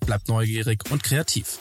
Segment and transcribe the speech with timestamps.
[0.00, 1.58] Bleib neugierig und kreativ.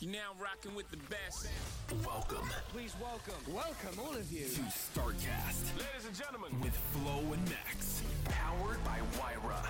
[0.00, 1.48] You're now rocking with the best.
[2.04, 3.34] Welcome Please welcome.
[3.52, 4.44] Welcome, all of you.
[4.44, 6.60] to StarCast Ladies and gentlemen.
[6.60, 9.62] with Flo and Max, powered by Wyra.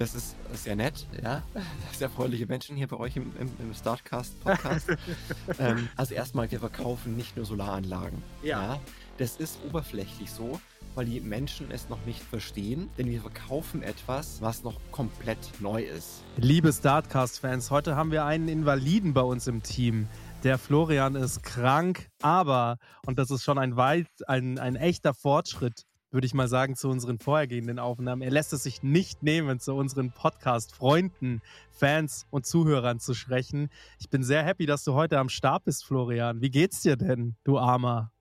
[0.00, 1.42] Das ist sehr nett, ja.
[1.92, 4.96] Sehr freundliche Menschen hier bei euch im, im, im Startcast-Podcast.
[5.58, 8.22] ähm, also erstmal, wir verkaufen nicht nur Solaranlagen.
[8.42, 8.80] Ja.
[9.18, 10.58] Das ist oberflächlich so,
[10.94, 15.82] weil die Menschen es noch nicht verstehen, denn wir verkaufen etwas, was noch komplett neu
[15.82, 16.24] ist.
[16.38, 20.08] Liebe Startcast-Fans, heute haben wir einen Invaliden bei uns im Team.
[20.44, 25.84] Der Florian ist krank, aber, und das ist schon ein weit, ein, ein echter Fortschritt,
[26.10, 28.22] würde ich mal sagen, zu unseren vorhergehenden Aufnahmen.
[28.22, 31.40] Er lässt es sich nicht nehmen, zu unseren Podcast-Freunden,
[31.70, 33.70] Fans und Zuhörern zu sprechen.
[34.00, 36.40] Ich bin sehr happy, dass du heute am Start bist, Florian.
[36.40, 38.12] Wie geht's dir denn, du Armer?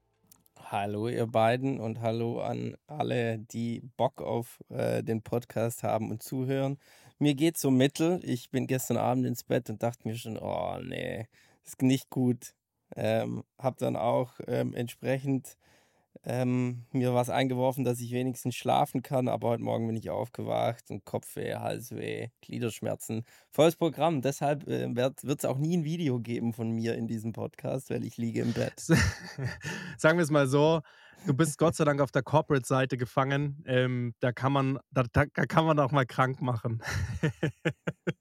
[0.72, 6.22] Hallo ihr beiden und hallo an alle, die Bock auf äh, den Podcast haben und
[6.22, 6.78] zuhören.
[7.18, 8.20] Mir geht's so mittel.
[8.22, 11.28] Ich bin gestern Abend ins Bett und dachte mir schon, oh nee,
[11.66, 12.54] ist nicht gut.
[12.96, 15.58] Ähm, hab dann auch ähm, entsprechend
[16.26, 20.90] ähm, mir was eingeworfen, dass ich wenigstens schlafen kann, aber heute Morgen bin ich aufgewacht
[20.90, 23.24] und Kopfweh, Halsweh, Gliederschmerzen.
[23.52, 24.22] Volles Programm.
[24.22, 28.04] Deshalb äh, wird es auch nie ein Video geben von mir in diesem Podcast, weil
[28.04, 28.80] ich liege im Bett.
[29.98, 30.82] Sagen wir es mal so,
[31.26, 33.64] du bist Gott sei Dank auf der Corporate-Seite gefangen.
[33.66, 36.82] Ähm, da, kann man, da, da kann man auch mal krank machen.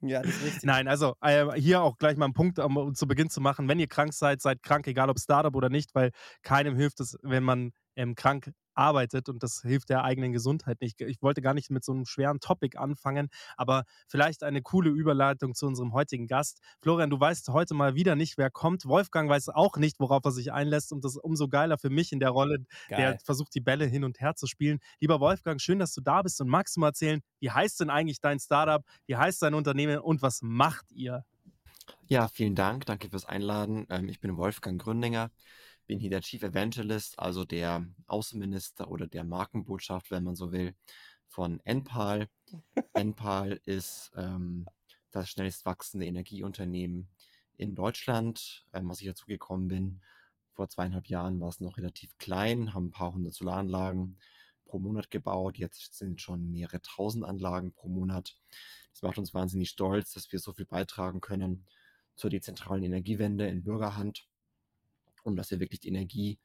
[0.00, 0.62] Ja, das ist richtig.
[0.64, 3.68] Nein, also äh, hier auch gleich mal einen Punkt um, zu Beginn zu machen.
[3.68, 6.10] Wenn ihr krank seid, seid krank, egal ob Startup oder nicht, weil
[6.42, 11.00] keinem hilft es, wenn man ähm, krank arbeitet und das hilft der eigenen Gesundheit nicht.
[11.00, 15.54] Ich wollte gar nicht mit so einem schweren Topic anfangen, aber vielleicht eine coole Überleitung
[15.54, 16.60] zu unserem heutigen Gast.
[16.80, 18.86] Florian, du weißt heute mal wieder nicht, wer kommt.
[18.86, 22.12] Wolfgang weiß auch nicht, worauf er sich einlässt und das ist umso geiler für mich
[22.12, 22.58] in der Rolle,
[22.96, 23.18] der Geil.
[23.24, 24.78] versucht, die Bälle hin und her zu spielen.
[25.00, 27.90] Lieber Wolfgang, schön, dass du da bist und magst du mal erzählen, wie heißt denn
[27.90, 31.24] eigentlich dein Startup, wie heißt dein Unternehmen und was macht ihr?
[32.06, 32.86] Ja, vielen Dank.
[32.86, 33.86] Danke fürs Einladen.
[33.90, 35.30] Ähm, ich bin Wolfgang Gründinger.
[35.86, 40.74] Bin hier der Chief Evangelist, also der Außenminister oder der Markenbotschaft, wenn man so will,
[41.26, 42.28] von Enpal.
[42.92, 44.66] Enpal ist ähm,
[45.10, 47.08] das schnellst wachsende Energieunternehmen
[47.56, 50.00] in Deutschland, ähm, als ich dazugekommen bin.
[50.52, 54.18] Vor zweieinhalb Jahren war es noch relativ klein, haben ein paar hundert Solaranlagen
[54.66, 55.58] pro Monat gebaut.
[55.58, 58.36] Jetzt sind schon mehrere tausend Anlagen pro Monat.
[58.92, 61.66] Das macht uns wahnsinnig stolz, dass wir so viel beitragen können
[62.14, 64.28] zur dezentralen Energiewende in Bürgerhand
[65.22, 66.38] und dass wir wirklich die Energie,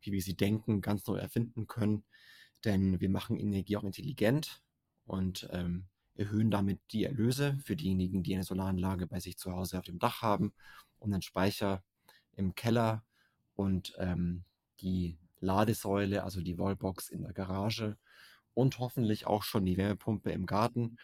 [0.00, 2.04] wie wir sie denken, ganz neu erfinden können.
[2.64, 4.62] Denn wir machen Energie auch intelligent
[5.04, 9.78] und ähm, erhöhen damit die Erlöse für diejenigen, die eine Solaranlage bei sich zu Hause
[9.78, 10.52] auf dem Dach haben
[10.98, 11.82] und einen Speicher
[12.32, 13.04] im Keller
[13.54, 14.44] und ähm,
[14.80, 17.96] die Ladesäule, also die Wallbox in der Garage
[18.54, 20.98] und hoffentlich auch schon die Wärmepumpe im Garten,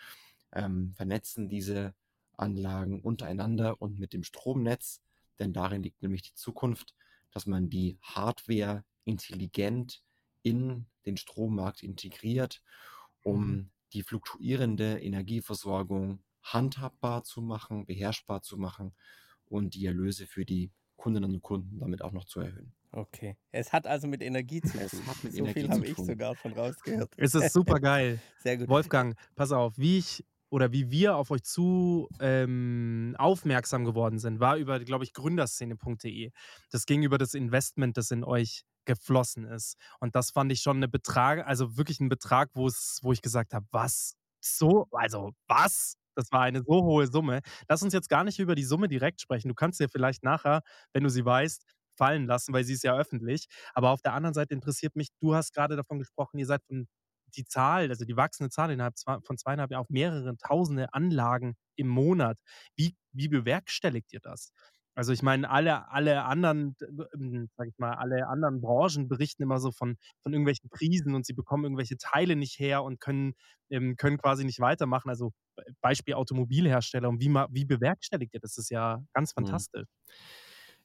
[0.52, 1.94] ähm, vernetzen diese
[2.36, 5.02] Anlagen untereinander und mit dem Stromnetz,
[5.38, 6.94] denn darin liegt nämlich die Zukunft,
[7.30, 10.02] dass man die Hardware intelligent
[10.42, 12.62] in den Strommarkt integriert,
[13.22, 13.70] um Mhm.
[13.92, 18.94] die fluktuierende Energieversorgung handhabbar zu machen, beherrschbar zu machen
[19.46, 22.75] und die Erlöse für die Kundinnen und Kunden damit auch noch zu erhöhen.
[22.90, 23.36] Okay.
[23.52, 25.06] Es hat also mit Energie zu Es tun.
[25.06, 27.12] hat mit so Energie viel habe ich sogar schon rausgehört.
[27.16, 28.19] Es ist super geil.
[28.38, 28.69] Sehr gut.
[28.69, 34.40] Wolfgang, pass auf, wie ich oder wie wir auf euch zu ähm, aufmerksam geworden sind,
[34.40, 36.30] war über, glaube ich, gründerszene.de.
[36.70, 39.76] Das ging über das Investment, das in euch geflossen ist.
[40.00, 43.22] Und das fand ich schon eine Betrag, also wirklich ein Betrag, wo es, wo ich
[43.22, 44.14] gesagt habe, was?
[44.40, 45.94] So, also was?
[46.14, 47.40] Das war eine so hohe Summe.
[47.68, 49.48] Lass uns jetzt gar nicht über die Summe direkt sprechen.
[49.48, 50.62] Du kannst dir vielleicht nachher,
[50.92, 51.64] wenn du sie weißt,
[51.96, 53.46] fallen lassen, weil sie ist ja öffentlich.
[53.74, 56.88] Aber auf der anderen Seite interessiert mich, du hast gerade davon gesprochen, ihr seid von
[57.36, 58.94] die Zahl, also die wachsende Zahl innerhalb
[59.25, 62.38] von zweieinhalb Jahren auf mehrere tausende Anlagen im Monat.
[62.76, 64.52] Wie, wie bewerkstelligt ihr das?
[64.94, 66.75] Also ich meine, alle, alle anderen,
[67.14, 71.25] ähm, sag ich mal, alle anderen Branchen berichten immer so von, von irgendwelchen Krisen und
[71.25, 73.34] sie bekommen irgendwelche Teile nicht her und können,
[73.70, 75.08] ähm, können quasi nicht weitermachen.
[75.08, 78.54] Also Be- Beispiel Automobilhersteller und wie, wie bewerkstelligt ihr das?
[78.54, 79.62] Das ist ja ganz Mhm.
[79.62, 79.86] fantastisch.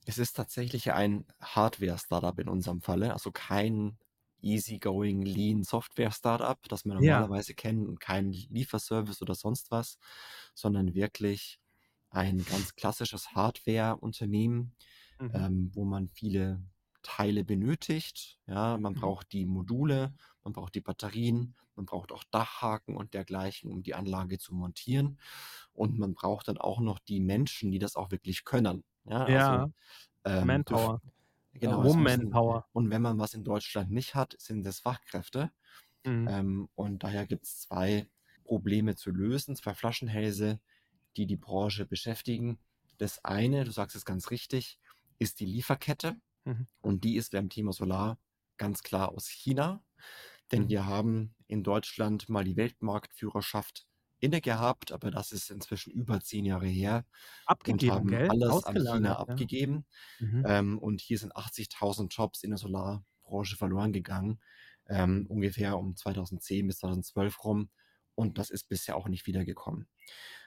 [0.06, 3.98] Es ist tatsächlich ein Hardware-Startup in unserem Falle, also kein
[4.44, 7.30] easygoing Lean Software-Startup, das wir Ja.
[7.34, 9.98] normalerweise kennen und kein Lieferservice oder sonst was,
[10.56, 11.60] sondern wirklich
[12.10, 14.76] ein ganz klassisches Hardware-Unternehmen,
[15.20, 15.48] Mhm.
[15.48, 16.64] ähm, wo man viele
[17.02, 18.40] Teile benötigt.
[18.48, 19.14] Ja, man Mhm.
[19.14, 20.14] braucht die Module,
[20.44, 25.20] man braucht die Batterien, man braucht auch Dachhaken und dergleichen, um die Anlage zu montieren.
[25.74, 28.84] Und man braucht dann auch noch die Menschen, die das auch wirklich können.
[29.06, 29.72] Ja, Ja, also
[30.26, 31.02] ähm, Manpower.
[31.60, 32.66] Genau, Womanpower.
[32.74, 35.52] und wenn man was in Deutschland nicht hat, sind es Fachkräfte.
[36.06, 36.28] Mhm.
[36.28, 38.10] Ähm, und daher gibt es zwei
[38.46, 40.62] Probleme zu lösen, zwei Flaschenhälse,
[41.18, 42.60] die die Branche beschäftigen.
[42.98, 44.80] Das eine, du sagst es ganz richtig,
[45.20, 46.18] ist die Lieferkette.
[46.46, 46.68] Mhm.
[46.82, 48.20] Und die ist beim Thema Solar
[48.58, 49.84] ganz klar aus China.
[50.52, 50.70] Denn Mhm.
[50.70, 53.88] wir haben in Deutschland mal die Weltmarktführerschaft
[54.24, 57.06] inne gehabt, aber das ist inzwischen über zehn Jahre her
[57.66, 58.28] und Abgegeben, haben gell?
[58.28, 59.18] alles an China ja.
[59.20, 59.86] abgegeben.
[60.20, 60.44] Mhm.
[60.48, 64.40] Ähm, und hier sind 80.000 Jobs in der Solarbranche verloren gegangen,
[64.88, 67.70] ähm, ungefähr um 2010 bis 2012 rum.
[68.16, 69.88] Und das ist bisher auch nicht wiedergekommen.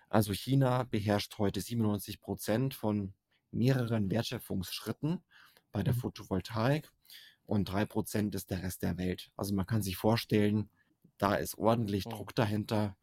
[0.08, 3.14] Also China beherrscht heute 97 Prozent von
[3.50, 5.24] mehreren Wertschöpfungsschritten
[5.72, 5.98] bei der Mhm.
[6.00, 6.90] Photovoltaik
[7.44, 9.30] und drei Prozent ist der Rest der Welt.
[9.36, 10.70] Also man kann sich vorstellen,
[11.18, 12.10] da ist ordentlich Mhm.
[12.10, 12.96] Druck dahinter,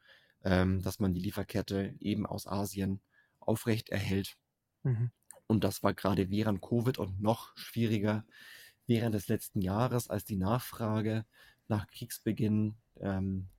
[0.44, 3.02] ähm, dass man die Lieferkette eben aus Asien
[3.40, 4.38] aufrecht erhält.
[4.84, 5.12] Mhm.
[5.48, 8.26] Und das war gerade während Covid und noch schwieriger
[8.88, 11.26] während des letzten Jahres, als die Nachfrage
[11.68, 13.50] nach Kriegsbeginn ähm,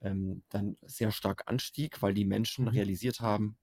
[0.00, 2.68] ähm, dann sehr stark anstieg, weil die Menschen Mhm.
[2.68, 3.56] realisiert haben,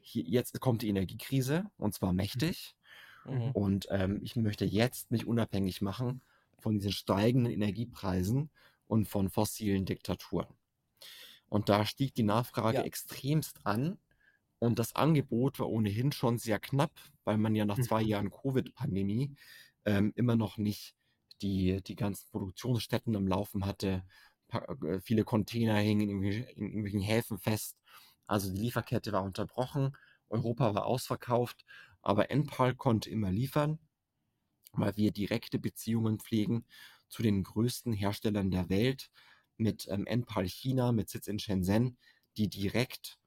[0.00, 2.76] hier, jetzt kommt die Energiekrise und zwar mächtig.
[3.24, 3.50] Mhm.
[3.52, 6.22] Und ähm, ich möchte jetzt mich unabhängig machen
[6.58, 8.50] von diesen steigenden Energiepreisen
[8.86, 10.48] und von fossilen Diktaturen.
[11.52, 12.84] Und da stieg die Nachfrage Ja.
[12.84, 13.98] extremst an
[14.58, 16.92] und das Angebot war ohnehin schon sehr knapp,
[17.24, 18.08] weil man ja nach zwei Mhm.
[18.08, 19.36] Jahren Covid-Pandemie
[19.84, 20.94] ähm, immer noch nicht
[21.42, 24.04] die, die ganzen Produktionsstätten am Laufen hatte.
[24.48, 27.76] Pa- äh, Viele Container hingen in, irgendwelchen- in irgendwelchen Häfen fest.
[28.26, 29.96] Also die Lieferkette war unterbrochen.
[30.30, 31.64] Europa war ausverkauft,
[32.00, 33.78] aber Enpal konnte immer liefern,
[34.72, 36.66] weil wir direkte Beziehungen pflegen
[37.08, 39.10] zu den größten Herstellern der Welt
[39.56, 41.96] mit ähm, Enpal China mit Sitz in Shenzhen,
[42.36, 43.18] die direkt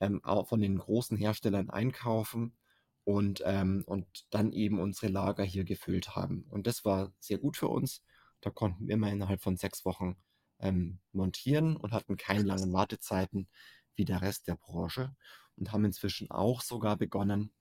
[0.00, 2.56] ähm, auch von den großen Herstellern einkaufen
[3.04, 6.46] und, ähm, und dann eben unsere Lager hier gefüllt haben.
[6.50, 8.02] Und das war sehr gut für uns.
[8.40, 10.16] Da konnten wir immer innerhalb von sechs Wochen
[10.58, 13.48] ähm, montieren und hatten keine langen Wartezeiten
[13.94, 15.14] wie der Rest der Branche
[15.56, 17.52] und haben inzwischen auch sogar begonnen,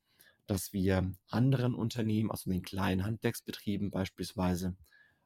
[0.47, 4.75] dass wir anderen Unternehmen, also den kleinen Handwerksbetrieben beispielsweise,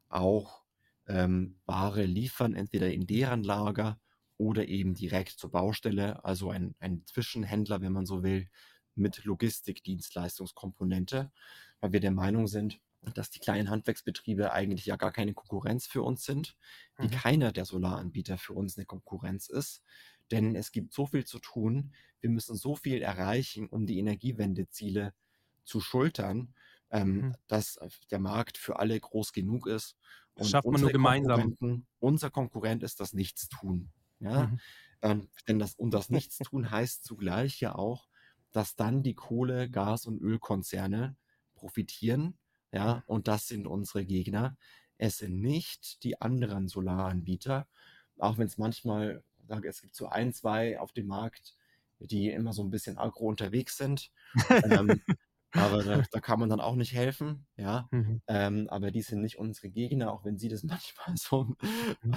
[0.09, 0.64] auch
[1.07, 3.99] ähm, Ware liefern, entweder in deren Lager
[4.37, 8.49] oder eben direkt zur Baustelle, also ein, ein Zwischenhändler, wenn man so will,
[8.95, 11.31] mit Logistikdienstleistungskomponente,
[11.79, 12.79] weil wir der Meinung sind,
[13.13, 16.55] dass die kleinen Handwerksbetriebe eigentlich ja gar keine Konkurrenz für uns sind,
[16.99, 17.09] wie Mhm.
[17.09, 19.83] keiner der Solaranbieter für uns eine Konkurrenz ist.
[20.31, 25.13] Denn es gibt so viel zu tun, wir müssen so viel erreichen, um die Energiewendeziele
[25.63, 26.55] zu schultern,
[26.89, 27.35] ähm, Mhm.
[27.47, 27.77] dass
[28.09, 29.97] der Markt für alle groß genug ist.
[30.35, 31.57] Das Und schafft man nur gemeinsam.
[31.99, 33.91] Unser Konkurrent ist das Nichtstun.
[34.19, 34.47] Ja?
[34.47, 34.59] Mhm.
[35.01, 38.07] Ähm, denn das, und das Nichtstun heißt zugleich ja auch,
[38.51, 41.15] dass dann die Kohle-, Gas- und Ölkonzerne
[41.55, 42.37] profitieren.
[42.71, 44.57] Ja, und das sind unsere Gegner.
[44.97, 47.67] Es sind nicht die anderen Solaranbieter,
[48.17, 51.55] auch wenn es manchmal, sage, es gibt so ein, zwei auf dem Markt,
[51.99, 54.11] die immer so ein bisschen agro unterwegs sind.
[54.63, 55.01] ähm,
[55.55, 57.91] aber da, da kann man dann auch nicht helfen, ja.
[57.91, 58.21] Mhm.
[58.27, 61.55] Ähm, aber die sind nicht unsere Gegner, auch wenn sie das manchmal so,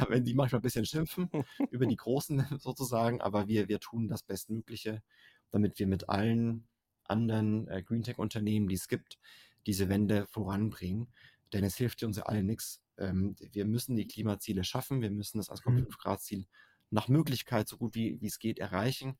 [0.08, 1.30] wenn die manchmal ein bisschen schimpfen
[1.70, 5.02] über die Großen sozusagen, aber wir, wir tun das Bestmögliche,
[5.50, 6.66] damit wir mit allen
[7.04, 9.18] anderen äh, Greentech-Unternehmen, die es gibt,
[9.66, 11.08] diese Wende voranbringen.
[11.52, 12.82] Denn es hilft uns ja allen nichts.
[12.98, 15.96] Ähm, wir müssen die Klimaziele schaffen, wir müssen das 1,5 Mhm.
[15.98, 16.46] Grad Ziel
[16.90, 19.18] nach Möglichkeit so gut wie wie es geht erreichen.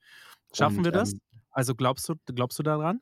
[0.53, 1.13] Schaffen Und, wir das?
[1.13, 1.21] ähm,
[1.51, 3.01] Also glaubst du, glaubst du daran?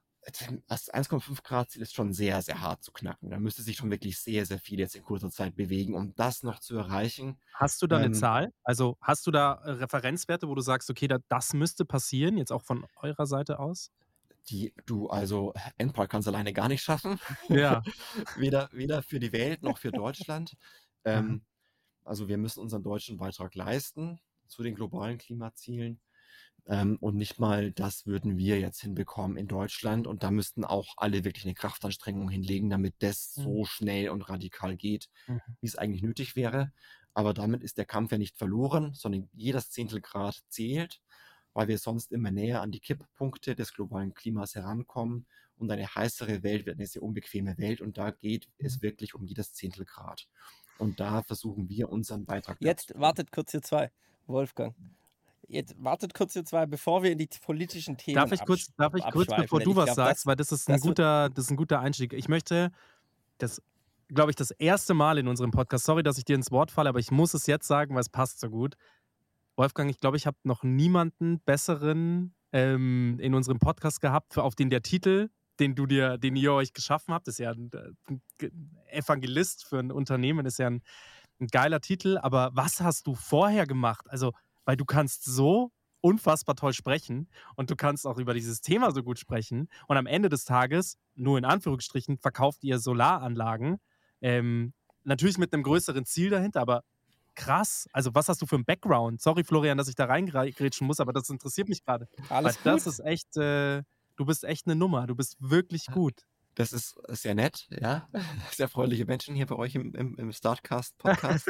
[0.66, 3.30] Das 1,5 Grad Ziel ist schon sehr, sehr hart zu knacken.
[3.30, 6.42] Da müsste sich schon wirklich sehr, sehr viel jetzt in kurzer Zeit bewegen, um das
[6.42, 7.38] noch zu erreichen.
[7.52, 8.52] Hast du da eine Ähm, Zahl?
[8.64, 12.52] Also hast du da äh, Referenzwerte, wo du sagst, okay, da, das müsste passieren, jetzt
[12.52, 13.92] auch von eurer Seite aus?
[14.48, 17.18] Die du also Endpoint kannst alleine gar nicht schaffen.
[17.48, 17.82] Ja.
[18.36, 20.56] weder, weder für die Welt noch für Deutschland.
[21.08, 21.44] Ähm,
[22.02, 24.18] also wir müssen unseren deutschen Beitrag leisten
[24.48, 26.00] zu den globalen Klimazielen.
[26.68, 30.06] Ähm, und nicht mal das würden wir jetzt hinbekommen in Deutschland.
[30.06, 33.42] Und da müssten auch alle wirklich eine Kraftanstrengung hinlegen, damit das Mhm.
[33.42, 35.40] so schnell und radikal geht, Mhm.
[35.60, 36.72] wie es eigentlich nötig wäre.
[37.14, 41.00] Aber damit ist der Kampf ja nicht verloren, sondern jedes Zehntelgrad zählt,
[41.54, 45.26] weil wir sonst immer näher an die Kipppunkte des globalen Klimas herankommen.
[45.56, 47.80] Und eine heißere Welt wird eine sehr unbequeme Welt.
[47.80, 48.66] Und da geht Mhm.
[48.66, 50.26] es wirklich um jedes Zehntelgrad.
[50.78, 53.90] Und da versuchen wir unseren Beitrag Jetzt wartet kurz ihr zwei,
[54.26, 54.74] Wolfgang.
[55.48, 58.94] Jetzt wartet kurz ihr zwei, bevor wir in die politischen Themen Darf ich kurz, darf
[58.94, 61.44] ich kurz bevor du was glaub, sagst, das- weil das ist ein das guter, das
[61.44, 62.12] ist ein guter Einstieg.
[62.12, 62.72] Ich möchte
[63.38, 63.62] das,
[64.08, 65.84] glaube ich, das erste Mal in unserem Podcast.
[65.84, 68.08] Sorry, dass ich dir ins Wort falle, aber ich muss es jetzt sagen, weil es
[68.08, 68.74] passt so gut.
[69.56, 74.68] Wolfgang, ich glaube, ich habe noch niemanden besseren ähm, in unserem Podcast gehabt, auf den
[74.70, 77.70] der Titel, den du dir, den ihr euch geschaffen habt, ist ja ein,
[78.40, 78.50] äh,
[78.90, 80.82] Evangelist für ein Unternehmen, ist ja ein,
[81.40, 82.18] ein geiler Titel.
[82.18, 84.06] Aber was hast du vorher gemacht?
[84.10, 84.32] Also,
[84.66, 89.02] weil du kannst so unfassbar toll sprechen und du kannst auch über dieses Thema so
[89.02, 89.68] gut sprechen.
[89.88, 93.78] Und am Ende des Tages, nur in Anführungsstrichen, verkauft ihr Solaranlagen.
[94.20, 96.84] Ähm, natürlich mit einem größeren Ziel dahinter, aber
[97.34, 97.88] krass.
[97.92, 99.20] Also, was hast du für einen Background?
[99.20, 102.08] Sorry, Florian, dass ich da reingrätschen muss, aber das interessiert mich gerade.
[102.28, 102.92] Weil Alles das gut.
[102.92, 103.82] ist echt, äh,
[104.16, 105.06] du bist echt eine Nummer.
[105.06, 106.26] Du bist wirklich gut.
[106.56, 108.08] Das ist sehr nett, ja.
[108.56, 111.48] Sehr freundliche Menschen hier bei euch im, im, im Startcast-Podcast.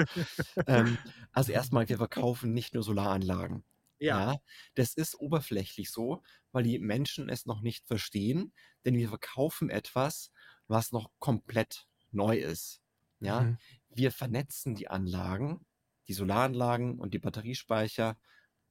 [0.66, 0.98] ähm,
[1.32, 3.64] also erstmal, wir verkaufen nicht nur Solaranlagen.
[3.98, 4.36] Ja.
[4.74, 6.22] das ist oberflächlich so,
[6.52, 8.52] weil die Menschen es noch nicht verstehen,
[8.84, 10.32] denn wir verkaufen etwas,
[10.68, 12.82] was noch komplett neu ist.
[13.20, 13.58] Ja, Mhm.
[13.88, 15.64] wir vernetzen die Anlagen,
[16.08, 18.18] die Solaranlagen und die Batteriespeicher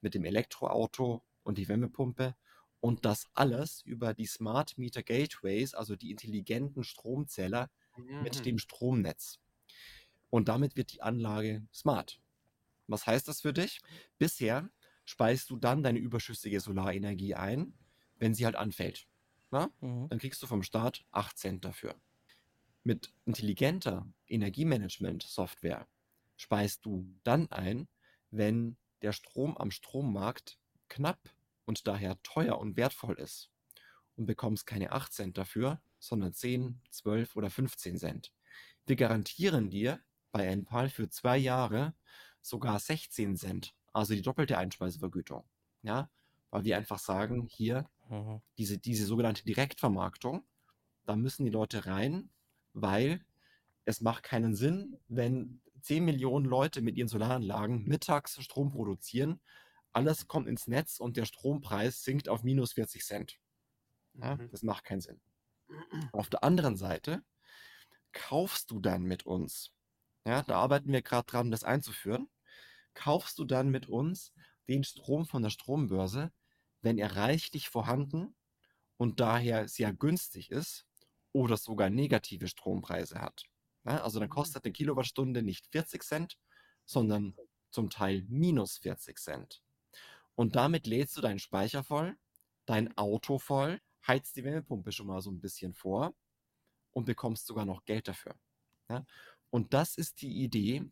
[0.01, 2.35] mit dem Elektroauto und die Wärmepumpe
[2.85, 8.21] und das alles über die Smart Meter Gateways, also die intelligenten Stromzähler Mhm.
[8.21, 9.39] mit dem Stromnetz.
[10.29, 12.21] Und damit wird die Anlage smart.
[12.85, 13.81] Was heißt das für dich?
[14.19, 14.69] Bisher
[15.03, 17.73] speist du dann deine überschüssige Solarenergie ein,
[18.19, 19.07] wenn sie halt anfällt.
[19.49, 19.71] Na?
[19.81, 20.07] Mhm.
[20.09, 21.95] Dann kriegst du vom Staat 8 Cent dafür.
[22.83, 25.87] Mit intelligenter Energiemanagement-Software
[26.37, 27.87] speist du dann ein,
[28.29, 31.34] wenn der Strom am Strommarkt knapp
[31.65, 33.51] und daher teuer und wertvoll ist
[34.15, 38.33] und bekommst keine 8 Cent dafür, sondern 10, 12 oder 15 Cent.
[38.85, 39.99] Wir garantieren dir
[40.31, 41.95] bei Enpal für zwei Jahre
[42.41, 45.43] sogar 16 Cent, also die doppelte Einspeisevergütung.
[45.81, 46.09] Ja,
[46.51, 48.41] weil wir einfach sagen, hier Mhm.
[48.57, 50.45] diese, diese sogenannte Direktvermarktung,
[51.05, 52.29] da müssen die Leute rein,
[52.73, 53.25] weil
[53.85, 59.39] es macht keinen Sinn, wenn 10 Millionen Leute mit ihren Solaranlagen mittags Strom produzieren,
[59.95, 63.39] alles kommt ins Netz und der Strompreis sinkt auf minus 40 Cent.
[64.15, 64.49] Ja, Mhm.
[64.51, 65.21] Das macht keinen Sinn.
[66.13, 67.23] Auf der anderen Seite
[68.13, 69.71] kaufst du dann mit uns,
[70.25, 72.29] ja, da arbeiten wir gerade dran, das einzuführen,
[72.95, 74.33] kaufst du dann mit uns
[74.69, 76.33] den Strom von der Strombörse,
[76.81, 78.35] wenn er reichlich vorhanden
[78.97, 80.87] und daher sehr günstig ist
[81.33, 83.45] oder sogar negative Strompreise hat.
[83.85, 86.39] Ja, also dann kostet eine Kilowattstunde nicht 40 Cent,
[86.85, 87.39] sondern
[87.71, 89.64] zum Teil minus 40 Cent.
[90.35, 92.17] Und damit lädst du deinen Speicher voll,
[92.65, 96.13] dein Auto voll, heizt die Wärmepumpe schon mal so ein bisschen vor
[96.91, 98.35] und bekommst sogar noch Geld dafür.
[98.89, 99.05] Ja?
[99.49, 100.83] Und das ist die Idee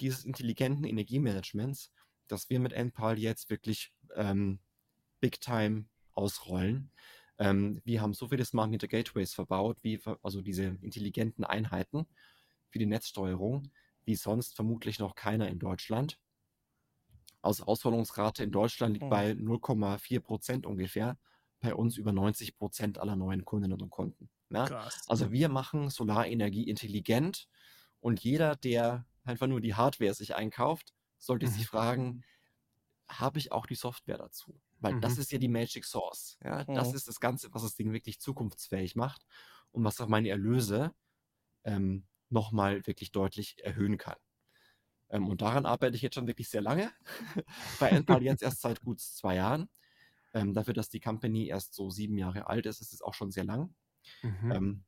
[0.00, 1.92] dieses intelligenten Energiemanagements,
[2.26, 4.60] das wir mit NPAL jetzt wirklich ähm,
[5.20, 6.90] big time ausrollen.
[7.38, 12.06] Ähm, wir haben so viele Smart Meter Gateways verbaut, wie also diese intelligenten Einheiten
[12.68, 13.70] für die Netzsteuerung,
[14.04, 16.18] wie sonst vermutlich noch keiner in Deutschland.
[17.42, 19.08] Also Ausrollungsrate in Deutschland liegt Mhm.
[19.08, 21.18] bei 0,4 Prozent ungefähr.
[21.60, 24.30] Bei uns über 90 Prozent aller neuen Kundinnen und Kunden.
[24.64, 25.06] Krass.
[25.06, 27.48] Also wir machen Solarenergie intelligent
[28.00, 31.48] und jeder, der einfach nur die Hardware sich einkauft, sollte Mhm.
[31.48, 32.24] sich fragen,
[33.08, 34.60] habe ich auch die Software dazu?
[34.78, 35.18] Weil das Mhm.
[35.18, 36.38] ist ja die Magic Source.
[36.44, 36.64] Ja?
[36.72, 36.94] Das Mhm.
[36.94, 39.26] ist das Ganze, was das Ding wirklich zukunftsfähig macht
[39.72, 40.94] und was auch meine Erlöse
[41.64, 44.18] ähm, nochmal wirklich deutlich erhöhen kann.
[45.10, 46.92] Ähm, und daran arbeite ich jetzt schon wirklich sehr lange.
[47.78, 49.68] Bei jetzt erst seit gut zwei Jahren.
[50.34, 53.30] Ähm, dafür, dass die Company erst so sieben Jahre alt ist, ist es auch schon
[53.32, 53.74] sehr lang.
[54.22, 54.56] Mhm.
[54.56, 54.84] Ähm,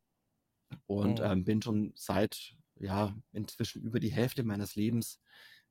[0.86, 1.24] und Mhm.
[1.24, 5.20] ähm, bin schon seit ja inzwischen über die Hälfte meines Lebens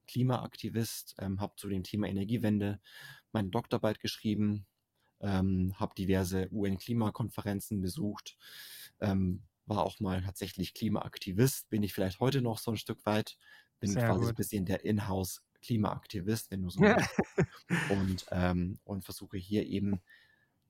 [0.08, 2.80] Klimaaktivist, ähm, habe zu dem Thema Energiewende
[3.32, 4.68] meine Doktorarbeit geschrieben,
[5.22, 8.38] ähm, habe diverse UN-Klimakonferenzen besucht,
[9.66, 13.38] war auch mal tatsächlich Klimaaktivist, bin ich vielleicht heute noch so ein Stück weit,
[13.82, 14.38] bin Sehr quasi so ein gut.
[14.38, 17.10] bisschen der Inhouse-Klimaaktivist, wenn du so willst
[17.90, 20.00] und, ähm, und versuche hier eben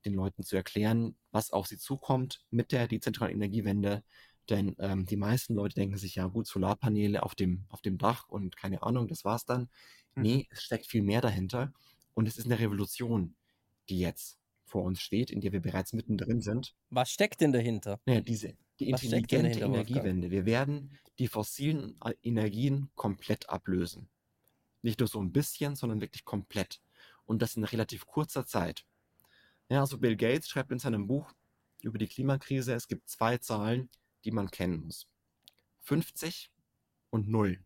[0.05, 4.03] den Leuten zu erklären, was auf sie zukommt mit der dezentralen Energiewende.
[4.49, 8.27] Denn ähm, die meisten Leute denken sich, ja gut, Solarpaneele auf dem, auf dem Dach
[8.27, 9.69] und keine Ahnung, das war's dann.
[10.15, 10.21] Mhm.
[10.23, 11.71] Nee, es steckt viel mehr dahinter.
[12.15, 13.35] Und es ist eine Revolution,
[13.89, 16.73] die jetzt vor uns steht, in der wir bereits mittendrin sind.
[16.89, 17.99] Was steckt denn dahinter?
[18.05, 19.59] Naja, diese, die intelligente?
[19.59, 20.31] Energiewende.
[20.31, 24.09] Wir werden die fossilen äh, Energien komplett ablösen.
[24.81, 26.81] Nicht nur so ein bisschen, sondern wirklich komplett.
[27.25, 28.85] Und das in relativ kurzer Zeit.
[29.69, 31.31] Ja, also Bill Gates schreibt in seinem Buch
[31.81, 33.89] über die Klimakrise, es gibt zwei Zahlen,
[34.25, 35.07] die man kennen muss.
[35.81, 36.51] 50
[37.09, 37.63] und 0.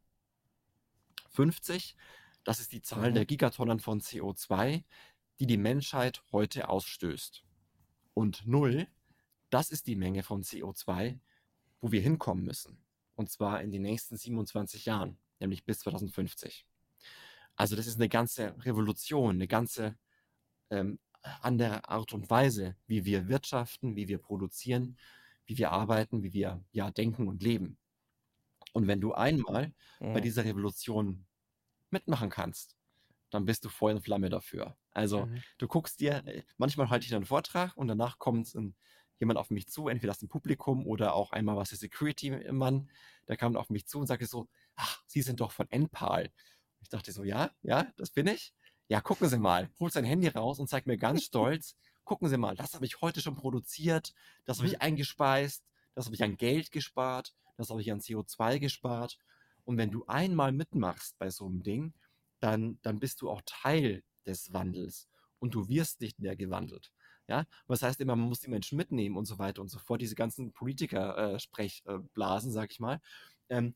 [1.32, 1.96] 50,
[2.44, 3.16] das ist die Zahl Mhm.
[3.16, 4.84] der Gigatonnen von CO2,
[5.40, 7.44] die die Menschheit heute ausstößt.
[8.14, 8.88] Und 0,
[9.56, 11.22] das ist die Menge von CO2,
[11.82, 12.84] wo wir hinkommen müssen.
[13.16, 16.68] Und zwar in den nächsten 27 Jahren, nämlich bis 2050.
[17.56, 19.98] Also das ist eine ganze Revolution, eine ganze
[20.70, 21.00] ähm,
[21.42, 24.98] andere Art und Weise, wie wir wirtschaften, wie wir produzieren,
[25.46, 27.78] wie wir arbeiten, wie wir ja denken und leben.
[28.74, 29.74] Und wenn du einmal
[30.12, 30.24] bei Mhm.
[30.24, 31.26] dieser Revolution
[31.92, 32.78] mitmachen kannst,
[33.30, 34.78] dann bist du Feuer und Flamme dafür.
[34.92, 35.44] Also Mhm.
[35.58, 38.76] du guckst dir, äh, manchmal halte ich einen Vortrag und danach kommt ein,
[39.20, 42.90] jemand auf mich zu, entweder aus dem Publikum oder auch einmal was der Security-Mann,
[43.28, 46.32] der kam auf mich zu und sagte so, ach, Sie sind doch von NPAL.
[46.82, 48.54] Ich dachte so, ja, ja, das bin ich.
[48.88, 52.38] Ja, gucken Sie mal, holt sein Handy raus und zeigt mir ganz stolz, gucken Sie
[52.38, 54.14] mal, das habe ich heute schon produziert,
[54.46, 58.60] das habe ich eingespeist, das habe ich an Geld gespart, das habe ich an CO2
[58.60, 59.18] gespart.
[59.64, 61.94] Und wenn du einmal mitmachst bei so einem Ding,
[62.40, 65.08] dann, dann bist du auch Teil des Wandels
[65.40, 66.92] und du wirst nicht mehr gewandelt.
[67.28, 70.02] Ja, was heißt immer, man muss die Menschen mitnehmen und so weiter und so fort.
[70.02, 73.02] Diese ganzen Politiker-Sprechblasen, sag ich mal.
[73.50, 73.76] Ähm,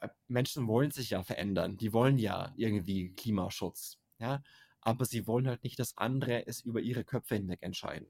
[0.00, 1.76] äh, Menschen wollen sich ja verändern.
[1.76, 3.98] Die wollen ja irgendwie Klimaschutz.
[4.18, 4.42] Ja,
[4.80, 8.08] aber sie wollen halt nicht, dass andere es über ihre Köpfe hinweg entscheiden.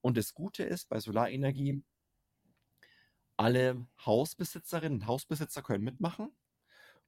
[0.00, 1.82] Und das Gute ist bei Solarenergie,
[3.36, 6.32] alle Hausbesitzerinnen und Hausbesitzer können mitmachen.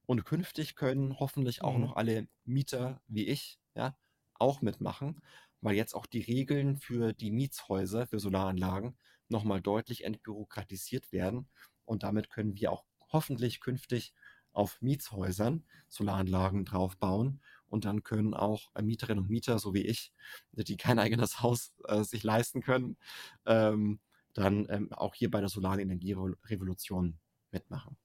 [0.07, 1.79] Und künftig können hoffentlich auch Mhm.
[1.79, 3.97] noch alle Mieter wie ich ja,
[4.35, 5.21] auch mitmachen,
[5.61, 8.97] weil jetzt auch die Regeln für die Mietshäuser, für Solaranlagen
[9.29, 11.47] nochmal deutlich entbürokratisiert werden.
[11.85, 14.13] Und damit können wir auch hoffentlich künftig
[14.53, 17.41] auf Mietshäusern Solaranlagen draufbauen.
[17.67, 20.11] Und dann können auch äh, Mieterinnen und Mieter, so wie ich,
[20.51, 22.97] die kein eigenes Haus äh, sich leisten können,
[23.45, 23.99] ähm,
[24.33, 27.17] dann ähm, auch hier bei der solaren Energierevolution
[27.51, 27.97] mitmachen.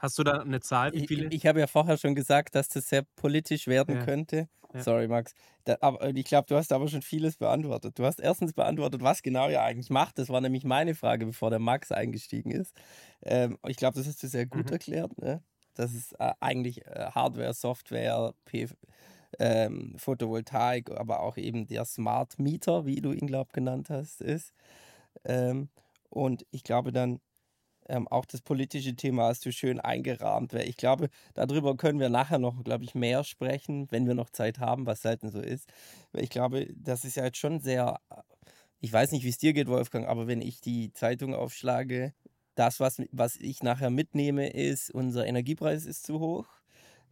[0.00, 1.30] Hast du da eine Zahl, wie Ich, viele?
[1.30, 3.98] ich habe ja vorher schon gesagt, dass das sehr politisch werden Ja.
[3.98, 4.48] könnte.
[4.74, 4.84] Ja.
[4.84, 5.34] Sorry, Max.
[5.64, 7.98] Da, aber äh, ich glaube, du hast aber schon vieles beantwortet.
[7.98, 10.18] Du hast erstens beantwortet, was genau ihr eigentlich macht.
[10.18, 12.74] Das war nämlich meine Frage, bevor der Max eingestiegen ist.
[13.22, 14.72] Ähm, ich glaube, das hast du sehr gut Mhm.
[14.72, 15.16] erklärt.
[15.18, 15.42] Ne?
[15.74, 18.68] Das ist äh, eigentlich äh, Hardware, Software, P
[19.38, 24.52] ähm, Photovoltaik, aber auch eben der Smart Meter, wie du ihn, glaube genannt hast, ist.
[25.24, 25.70] Ähm,
[26.10, 27.20] und ich glaube dann,
[27.90, 30.54] ähm, auch das politische Thema hast du schön eingerahmt.
[30.54, 34.58] Ich glaube, darüber können wir nachher noch, glaube ich, mehr sprechen, wenn wir noch Zeit
[34.58, 35.68] haben, was selten so ist.
[36.12, 37.98] Ich glaube, das ist ja jetzt schon sehr,
[38.80, 42.14] ich weiß nicht, wie es dir geht, Wolfgang, aber wenn ich die Zeitung aufschlage,
[42.54, 46.46] das, was, was ich nachher mitnehme, ist, unser Energiepreis ist zu hoch.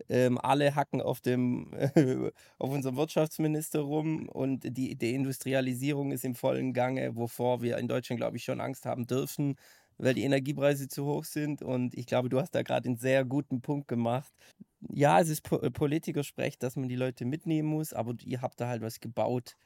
[0.09, 1.73] Ähm, alle hacken auf, dem,
[2.59, 8.21] auf unserem Wirtschaftsminister rum und die Deindustrialisierung ist im vollen Gange, wovor wir in Deutschland,
[8.21, 9.57] glaube ich, schon Angst haben dürfen,
[9.99, 11.63] weil die Energiepreise zu hoch sind.
[11.63, 14.33] Und ich glaube, du hast da gerade einen sehr guten Punkt gemacht.
[14.81, 18.69] Ja, es ist po Politikersprech, dass man die Leute mitnehmen muss, aber ihr habt da
[18.69, 19.57] halt was gebaut,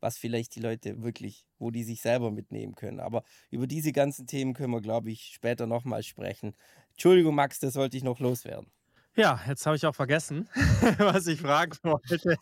[0.00, 3.00] was vielleicht die Leute wirklich, wo die sich selber mitnehmen können.
[3.00, 6.54] Aber über diese ganzen Themen können wir, glaube ich, später nochmal sprechen.
[6.92, 8.70] Entschuldigung, Max, das wollte ich noch loswerden.
[9.14, 10.48] Ja, jetzt habe ich auch vergessen,
[10.98, 12.36] was ich fragen wollte.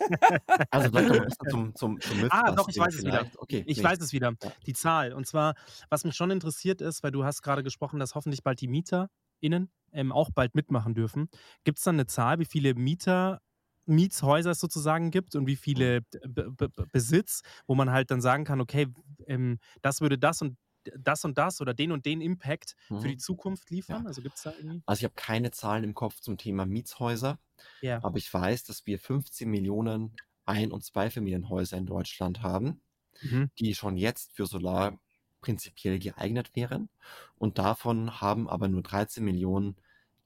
[0.70, 3.18] Also vielleicht noch zum, zum, zum Ah, doch, ich weiß es wieder.
[3.18, 3.38] vielleicht.
[3.38, 3.84] Okay, Ich nee.
[3.84, 4.34] weiß es wieder.
[4.66, 5.12] Die Zahl.
[5.12, 5.54] Und zwar,
[5.88, 9.70] was mich schon interessiert ist, weil du hast gerade gesprochen, dass hoffentlich bald die MieterInnen
[9.92, 11.28] ähm, auch bald mitmachen dürfen.
[11.64, 13.40] Gibt es dann eine Zahl, wie viele Mieter,
[13.86, 18.20] Mietshäuser es sozusagen gibt und wie viele B B B Besitz, wo man halt dann
[18.20, 18.86] sagen kann, okay,
[19.26, 20.56] ähm, das würde das und
[20.98, 23.18] das und das oder den und den Impact für die Mhm.
[23.18, 24.02] Zukunft liefern?
[24.02, 24.08] Ja.
[24.08, 24.82] Also gibt es da irgendwie?
[24.86, 27.38] Also ich habe keine Zahlen im Kopf zum Thema Mietshäuser,
[27.82, 28.02] Ja.
[28.02, 30.16] aber ich weiß, dass wir 15 Millionen
[30.46, 32.80] Ein- und Zweifamilienhäuser in Deutschland haben,
[33.22, 33.50] Mhm.
[33.58, 34.98] die schon jetzt für Solar
[35.42, 36.88] prinzipiell geeignet wären.
[37.36, 39.76] Und davon haben aber nur 13 Millionen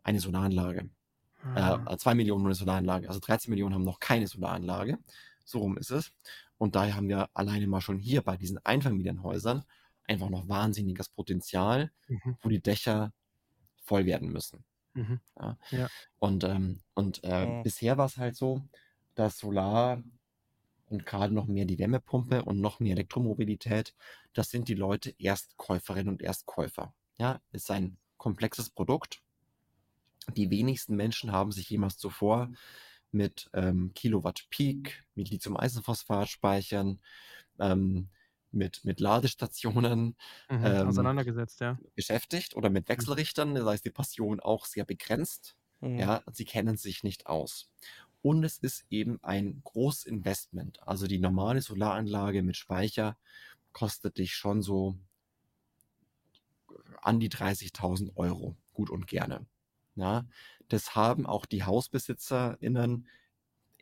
[0.03, 0.89] eine Solaranlage.
[1.43, 1.85] Ah.
[1.93, 3.09] Äh, 2 Millionen nur eine Solaranlage.
[3.09, 4.99] Also 13 Millionen haben noch keine Solaranlage.
[5.45, 6.13] So rum ist es.
[6.59, 9.65] Und daher haben wir alleine mal schon hier bei diesen Einfamilienhäusern
[10.07, 12.37] einfach noch wahnsinniges Potenzial, Mhm.
[12.41, 13.13] wo die Dächer
[13.83, 14.65] voll werden müssen.
[14.95, 15.21] Mhm.
[15.39, 15.59] Ja.
[15.71, 15.89] Ja.
[16.19, 18.63] Und, ähm, und äh, bisher war es halt so,
[19.15, 20.03] dass Solar
[20.87, 23.95] und gerade noch mehr die Wärmepumpe und noch mehr Elektromobilität,
[24.33, 26.95] das sind die Leute Erstkäuferinnen und Erstkäufer.
[27.19, 29.21] Ja, ist ein komplexes Produkt.
[30.37, 32.51] Die wenigsten Menschen haben sich jemals zuvor
[33.13, 37.01] mit ähm, Kilowatt Peak, mit Lithium-Eisenphosphat-Speichern,
[37.59, 38.09] ähm,
[38.55, 40.17] mit, mit Ladestationen
[40.51, 40.57] Mhm.
[40.63, 41.79] ähm, Auseinandergesetzt, ja.
[41.95, 43.55] beschäftigt oder mit Wechselrichtern.
[43.55, 45.57] Da ist die Passion auch sehr begrenzt.
[45.81, 45.99] Mhm.
[45.99, 47.71] Ja, sie kennen sich nicht aus.
[48.23, 50.83] Und es ist eben ein Großinvestment.
[50.89, 53.19] Also die normale Solaranlage mit Speicher
[53.73, 54.97] kostet dich schon so
[57.03, 59.47] an die 30.000 Euro, gut und gerne.
[59.97, 60.27] Ja,
[60.69, 63.07] das haben auch die HausbesitzerInnen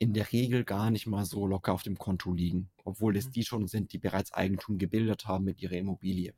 [0.03, 3.33] in der Regel gar nicht mal so locker auf dem Konto liegen, obwohl es Mhm.
[3.33, 6.35] die schon sind, die bereits Eigentum gebildet haben mit ihrer Immobilie.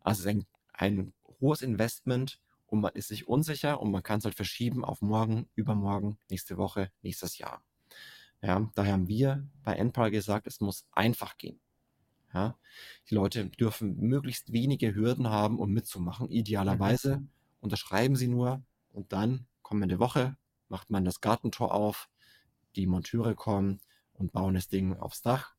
[0.00, 4.18] Also es ist ein, ein hohes Investment und man ist sich unsicher und man kann
[4.18, 7.62] es halt verschieben auf morgen, übermorgen, nächste Woche, nächstes Jahr.
[8.42, 11.60] Ja, daher haben wir bei NPAL gesagt, es muss einfach gehen.
[12.34, 12.58] Ja,
[13.10, 16.30] die Leute dürfen möglichst wenige Hürden haben, um mitzumachen.
[16.30, 17.22] Idealerweise
[17.60, 20.36] unterschreiben sie nur und dann kommende Woche
[20.68, 22.08] macht man das Gartentor auf,
[22.76, 23.80] die Monteure kommen
[24.12, 25.54] und bauen das Ding aufs Dach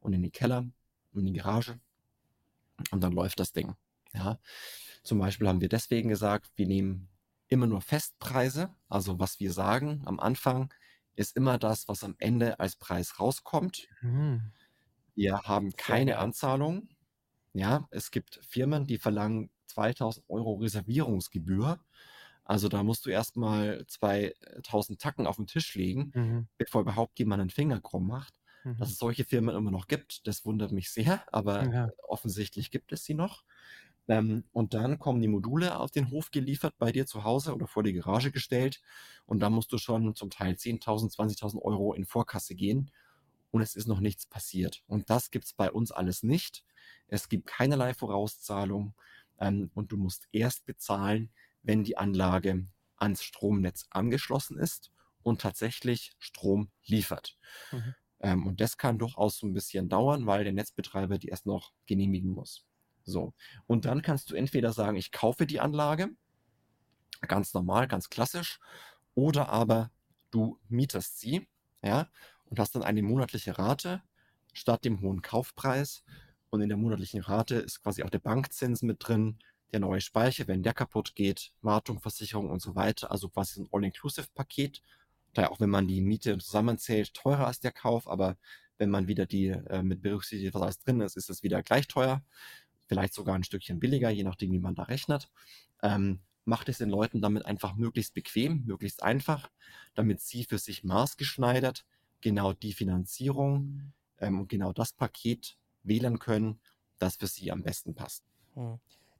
[0.00, 0.66] und in die Keller
[1.12, 1.80] und in die Garage
[2.90, 3.74] und dann läuft das Ding.
[4.14, 4.38] Ja,
[5.02, 7.08] zum Beispiel haben wir deswegen gesagt, wir nehmen
[7.48, 10.72] immer nur Festpreise, also was wir sagen am Anfang
[11.18, 13.88] ist immer das, was am Ende als Preis rauskommt.
[14.02, 14.52] Mhm.
[15.16, 16.18] Wir haben keine.
[16.18, 16.88] Anzahlung.
[17.52, 21.80] Ja, es gibt Firmen, die verlangen 2000 Euro Reservierungsgebühr.
[22.48, 26.48] Also da musst du erstmal 2000 Tacken auf den Tisch legen, Mhm.
[26.58, 28.40] bevor überhaupt jemand einen Finger krumm macht.
[28.64, 28.74] Mhm.
[28.78, 31.92] Dass es solche Firmen immer noch gibt, das wundert mich sehr, aber Ja.
[32.08, 33.44] offensichtlich gibt es sie noch.
[34.08, 37.66] Ähm, und dann kommen die Module auf den Hof geliefert, bei dir zu Hause oder
[37.66, 38.80] vor die Garage gestellt.
[39.26, 42.90] Und dann musst du schon zum Teil 10.000, 20.000 Euro in Vorkasse gehen.
[43.50, 44.82] Und es ist noch nichts passiert.
[44.86, 46.64] Und das gibt's bei uns alles nicht.
[47.08, 48.94] Es gibt keinerlei Vorauszahlung.
[49.40, 51.30] Ähm, und du musst erst bezahlen,
[51.62, 52.66] wenn die Anlage
[52.96, 54.90] ans Stromnetz angeschlossen ist
[55.22, 57.36] und tatsächlich Strom liefert.
[57.72, 57.94] Mhm.
[58.20, 61.72] Ähm, und das kann durchaus so ein bisschen dauern, weil der Netzbetreiber die erst noch
[61.86, 62.64] genehmigen muss.
[63.04, 63.34] So.
[63.66, 66.10] Und dann kannst du entweder sagen, ich kaufe die Anlage,
[67.22, 68.60] ganz normal, ganz klassisch,
[69.14, 69.90] oder aber
[70.30, 71.48] du mietest sie,
[71.82, 72.08] ja,
[72.44, 74.02] und hast dann eine monatliche Rate
[74.52, 76.02] statt dem hohen Kaufpreis.
[76.50, 79.38] Und in der monatlichen Rate ist quasi auch der Bankzins mit drin,
[79.72, 83.10] der neue Speicher, wenn der kaputt geht, Wartung, Versicherung und so weiter.
[83.10, 84.82] Also quasi ein All-Inclusive-Paket.
[85.34, 88.36] Daher auch wenn man die Miete zusammenzählt, teurer als der Kauf, aber
[88.78, 91.86] wenn man wieder die äh, mit berücksichtigt, was alles drin ist, ist es wieder gleich
[91.88, 92.22] teuer.
[92.86, 95.30] Vielleicht sogar ein Stückchen billiger, je nachdem, wie man da rechnet.
[95.82, 99.50] Ähm, macht es den Leuten damit einfach möglichst bequem, möglichst einfach,
[99.94, 101.84] damit sie für sich maßgeschneidert
[102.22, 106.60] genau die Finanzierung ähm, und genau das Paket wählen können,
[106.98, 108.24] das für sie am besten passt.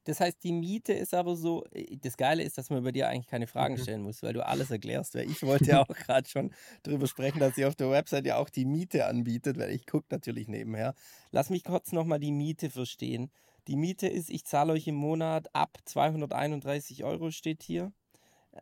[0.05, 3.07] Das heißt, die Miete ist aber so, äh, das Geile ist, dass man über dir
[3.09, 3.83] eigentlich keine Fragen Mhm.
[3.83, 5.15] stellen muss, weil du alles erklärst.
[5.15, 8.37] Weil ich wollte ja auch gerade schon drüber sprechen, dass ihr auf der Website ja
[8.37, 10.93] auch die Miete anbietet, weil ich gucke natürlich nebenher.
[11.31, 13.31] Lass mich kurz nochmal die Miete verstehen.
[13.67, 17.91] Die Miete ist, ich zahle euch im Monat ab 231 Euro, steht hier.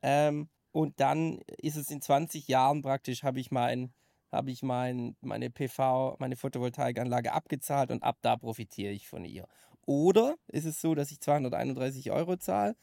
[0.04, 3.94] Ähm, und dann ist es in 20 Jahren praktisch, habe ich mein,
[4.32, 9.48] habe ich mein, meine PV, meine Photovoltaikanlage abgezahlt und ab da profitiere ich von ihr.
[9.88, 12.76] Oder ist es so, dass ich 231 Euro zahle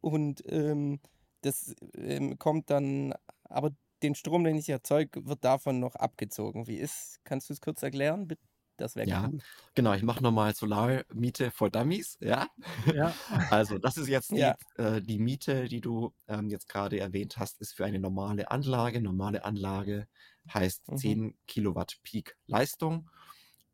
[0.00, 1.00] und ähm,
[1.42, 3.14] das ähm, kommt dann,
[3.44, 6.66] aber den Strom, den ich erzeuge, wird davon noch abgezogen.
[6.68, 8.28] Wie ist, kannst du es kurz erklären?
[8.28, 8.42] Bitte?
[8.78, 9.40] Das wäre Ja, cool.
[9.74, 9.92] genau.
[9.94, 12.16] Ich mache nochmal Solarmiete for Dummies.
[12.20, 12.48] Ja,
[12.90, 13.16] Ja.
[13.50, 14.56] also das ist jetzt die, Ja.
[14.76, 19.00] äh, die Miete, die du ähm, jetzt gerade erwähnt hast, ist für eine normale Anlage.
[19.00, 20.08] Normale Anlage
[20.52, 20.96] heißt Mhm.
[20.96, 23.10] 10 Kilowatt Peak Leistung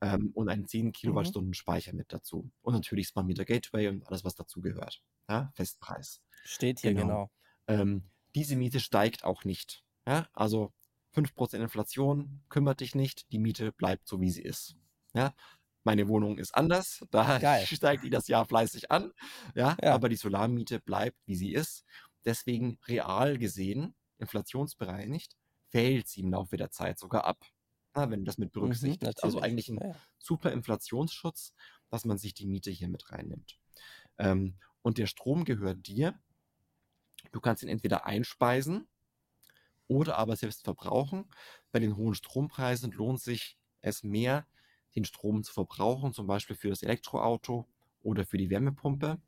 [0.02, 0.92] ähm, und ein 10 Mhm.
[0.92, 2.52] Kilowattstunden Speicher mit dazu.
[2.62, 5.02] Und natürlich Smart Meter Gateway und alles, was dazu gehört.
[5.30, 6.22] Ja, Festpreis.
[6.44, 7.02] Steht hier Genau.
[7.02, 7.30] genau.
[7.68, 9.84] Ähm, diese Miete steigt auch nicht.
[10.06, 10.72] Ja, also
[11.12, 14.76] 5% Inflation kümmert dich nicht, die Miete bleibt so, wie sie ist.
[15.14, 15.34] Ja,
[15.84, 17.66] meine Wohnung ist anders, da Geil.
[17.66, 19.12] steigt die das Jahr fleißig an.
[19.54, 19.94] Ja, Ja.
[19.94, 21.84] aber die Solarmiete bleibt, wie sie ist.
[22.24, 25.36] Deswegen real gesehen, inflationsbereinigt,
[25.70, 27.44] fällt sie im Laufe der Zeit sogar ab.
[27.94, 29.02] Wenn du das mit berücksichtigt.
[29.22, 29.44] also Mhm, natürlich.
[29.44, 30.00] eigentlich ein ja.
[30.18, 31.54] super Inflationsschutz,
[31.88, 33.58] dass man sich die Miete hier mit reinnimmt.
[34.18, 36.18] Ähm, und der Strom gehört dir.
[37.32, 38.86] Du kannst ihn entweder einspeisen
[39.88, 41.26] oder aber selbst verbrauchen.
[41.70, 44.46] Bei den hohen Strompreisen lohnt sich es mehr,
[44.94, 47.68] den Strom zu verbrauchen, zum Beispiel für das Elektroauto
[48.02, 49.20] oder für die Wärmepumpe.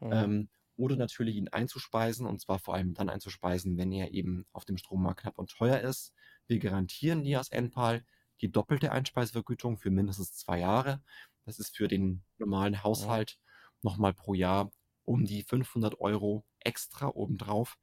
[0.00, 0.12] Mhm.
[0.12, 4.64] Ähm, oder natürlich ihn einzuspeisen und zwar vor allem dann einzuspeisen, wenn er eben auf
[4.64, 6.14] dem Strommarkt knapp und teuer ist.
[6.46, 8.04] Wir garantieren dir als Enpal
[8.40, 11.02] die doppelte Einspeisevergütung für mindestens zwei Jahre.
[11.44, 13.38] Das ist für den normalen Haushalt
[13.82, 14.70] nochmal pro Jahr
[15.04, 17.78] um die 500 Euro extra obendrauf,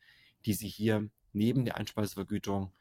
[0.46, 2.74] die Sie hier neben der Einspeisevergütung,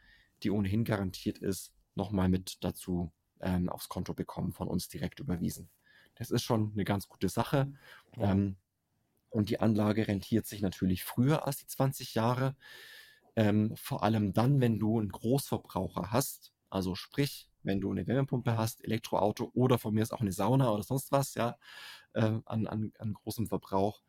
[0.43, 5.69] die ohnehin garantiert ist, nochmal mit dazu ähm, aufs Konto bekommen, von uns direkt überwiesen.
[6.15, 7.73] Das ist schon eine ganz gute Sache.
[8.17, 8.33] Ja.
[8.33, 8.57] Ähm,
[9.31, 12.57] und die Anlage rentiert sich natürlich früher als die 20 Jahre.
[13.39, 18.57] Ähm, vor allem dann, wenn du einen Großverbraucher hast, also sprich, wenn du eine Wärmepumpe
[18.59, 21.57] hast, Elektroauto oder von mir ist auch eine Sauna oder sonst was, ja,
[22.15, 24.03] ähm, an, an, an großem Verbrauch.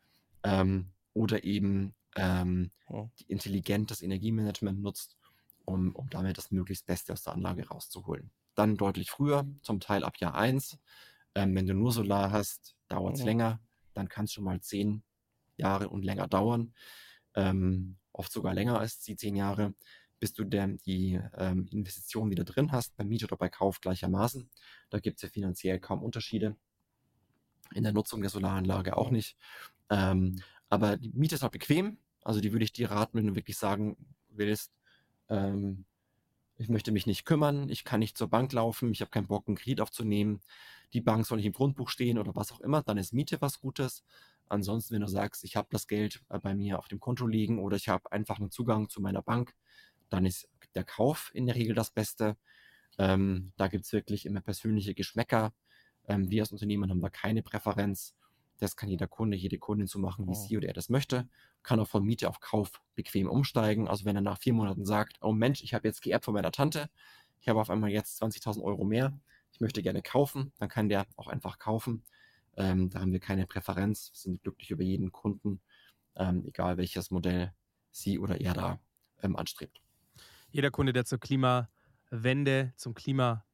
[0.43, 2.71] Ähm, oder eben ähm,
[3.19, 5.15] die intelligent das Energiemanagement nutzt,
[5.63, 8.31] um, um damit das möglichst Beste aus der Anlage rauszuholen.
[8.55, 10.79] Dann deutlich früher, zum Teil ab Jahr 1.
[11.35, 13.27] Ähm, wenn du nur Solar hast, dauert es Mhm.
[13.27, 13.61] länger,
[13.93, 15.03] dann kann es schon mal zehn
[15.55, 16.73] Jahre und länger dauern.
[17.35, 19.73] Ähm, oft sogar länger als die zehn Jahre,
[20.19, 24.49] bis du der, die ähm, Investition wieder drin hast, bei Miete oder bei Kauf gleichermaßen.
[24.89, 26.55] Da gibt es ja finanziell kaum Unterschiede.
[27.73, 29.37] In der Nutzung der Solaranlage auch nicht.
[29.89, 31.97] Ähm, aber die Miete ist halt bequem.
[32.23, 33.95] Also die würde ich dir raten, wenn du wirklich sagen
[34.29, 34.73] willst,
[35.29, 35.85] ähm,
[36.57, 39.47] ich möchte mich nicht kümmern, ich kann nicht zur Bank laufen, ich habe keinen Bock,
[39.47, 40.41] einen Kredit aufzunehmen,
[40.91, 43.61] die Bank soll nicht im Grundbuch stehen oder was auch immer, dann ist Miete was
[43.61, 44.03] Gutes.
[44.49, 47.59] Ansonsten, wenn du sagst, ich habe das Geld äh, bei mir auf dem Konto liegen
[47.59, 49.53] oder ich habe einfach einen Zugang zu meiner Bank,
[50.09, 52.35] dann ist der Kauf in der Regel das Beste.
[52.97, 55.53] Ähm, da gibt's wirklich immer persönliche Geschmäcker.
[56.07, 58.15] Ähm, wir als Unternehmen haben da keine Präferenz.
[58.57, 60.33] Das kann jeder Kunde, jede Kundin so machen, wie Oh.
[60.33, 61.29] sie oder er das möchte.
[61.63, 63.87] Kann auch von Miete auf Kauf bequem umsteigen.
[63.87, 66.51] Also wenn er nach vier Monaten sagt, oh Mensch, ich habe jetzt geerbt von meiner
[66.51, 66.89] Tante,
[67.39, 69.17] ich habe auf einmal jetzt 20.000 Euro mehr,
[69.53, 72.03] ich möchte gerne kaufen, dann kann der auch einfach kaufen.
[72.59, 75.61] Ähm, da haben wir keine Präferenz, wir sind glücklich über jeden Kunden,
[76.15, 77.53] ähm, egal welches Modell
[77.91, 78.79] sie oder er da
[79.21, 79.81] ähm, anstrebt.
[80.51, 83.45] Jeder Kunde, der zur Klimawende, zum Klima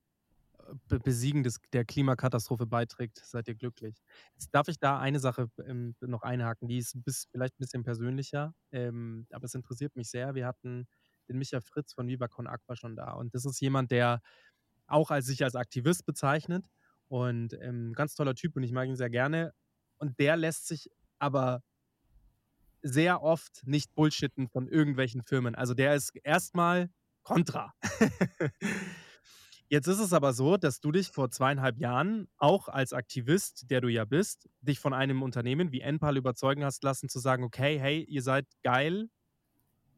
[0.88, 4.02] Be- Besiegen des, der Klimakatastrophe beiträgt, seid ihr glücklich.
[4.34, 7.84] Jetzt darf ich da eine Sache ähm, noch einhaken, die ist bis, vielleicht ein bisschen
[7.84, 10.34] persönlicher, ähm, aber es interessiert mich sehr.
[10.34, 10.88] Wir hatten
[11.30, 14.22] den Micha Fritz von Viva Aqua schon da und das ist jemand, der
[14.88, 16.66] auch als sich als Aktivist bezeichnet
[17.08, 19.54] und ähm, ganz toller Typ und ich mag ihn sehr gerne
[19.98, 20.90] und der lässt sich
[21.20, 21.62] aber
[22.82, 25.56] sehr oft nicht bullshitten von irgendwelchen Firmen.
[25.56, 26.90] Also der ist erstmal
[27.24, 27.74] kontra.
[29.68, 33.82] Jetzt ist es aber so, dass du dich vor zweieinhalb Jahren auch als Aktivist, der
[33.82, 37.80] du ja bist, dich von einem Unternehmen wie Enpal überzeugen hast lassen, zu sagen, okay,
[37.80, 39.10] hey, ihr seid geil.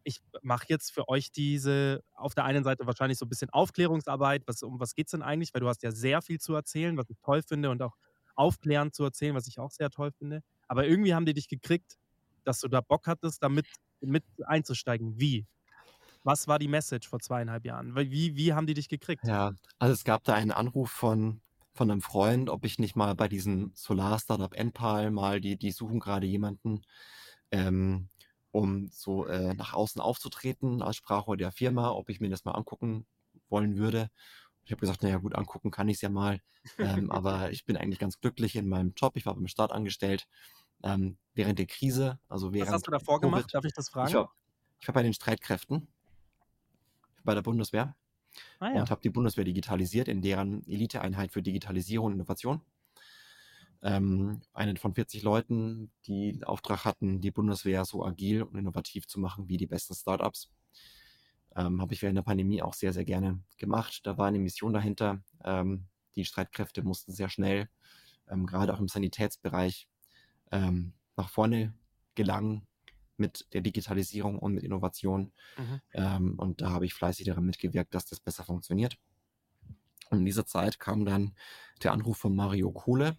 [0.08, 4.44] Ich mache jetzt für euch diese, auf der einen Seite wahrscheinlich so ein bisschen Aufklärungsarbeit.
[4.46, 5.54] Was, um was geht es denn eigentlich?
[5.54, 7.94] Weil du hast ja sehr viel zu erzählen, was ich toll finde und auch
[8.36, 10.44] aufklärend zu erzählen, was ich auch sehr toll finde.
[10.70, 11.98] Aber irgendwie haben die dich gekriegt,
[12.46, 13.66] dass du da Bock hattest, damit
[14.00, 15.20] mit einzusteigen.
[15.20, 15.46] Wie?
[16.24, 17.94] Was war die Message vor zweieinhalb Jahren?
[17.98, 19.26] Wie, wie haben die dich gekriegt?
[19.26, 21.42] Ja, also es gab da einen Anruf von,
[21.74, 26.00] von einem Freund, ob ich nicht mal bei diesem Solar-Startup Enpal mal, die, die suchen
[26.00, 26.82] gerade jemanden,
[27.52, 28.10] ähm,
[28.52, 32.54] um so äh, nach außen aufzutreten als Sprachrohr der Firma, ob ich mir das mal
[32.54, 33.06] angucken
[33.50, 34.10] wollen würde.
[34.66, 36.42] Ich habe gesagt, naja gut, angucken kann ich es ja mal,
[36.78, 39.16] ähm, aber ich bin eigentlich ganz glücklich in meinem Job.
[39.16, 40.28] Ich war beim Staat angestellt
[40.84, 43.32] ähm, während der Krise, also während Was hast du davor Covid.
[43.32, 43.54] gemacht?
[43.54, 44.10] Darf ich das fragen?
[44.10, 44.32] Ich war,
[44.80, 45.88] ich war bei den Streitkräften,
[47.24, 47.96] bei der Bundeswehr
[48.60, 48.82] ah ja.
[48.82, 52.62] und habe die Bundeswehr digitalisiert in deren Eliteeinheit für Digitalisierung und Innovation.
[53.84, 59.08] Ähm, eine von 40 Leuten, die den Auftrag hatten, die Bundeswehr so agil und innovativ
[59.08, 60.50] zu machen wie die besten Startups.
[61.56, 64.02] Ähm, habe ich während der Pandemie auch sehr, sehr gerne gemacht.
[64.04, 65.22] Da war eine Mission dahinter.
[65.44, 65.86] Ähm,
[66.16, 67.70] die Streitkräfte mussten sehr schnell,
[68.30, 69.88] ähm, gerade auch im Sanitätsbereich,
[70.52, 71.74] ähm, nach vorne
[72.16, 72.68] gelangen
[73.18, 75.32] mit der Digitalisierung und mit Innovation.
[75.58, 75.82] Mhm.
[75.94, 78.98] Ähm, und da habe ich fleißig daran mitgewirkt, dass das besser funktioniert.
[80.10, 81.36] Und in dieser Zeit kam dann
[81.84, 83.18] der Anruf von Mario Kohle,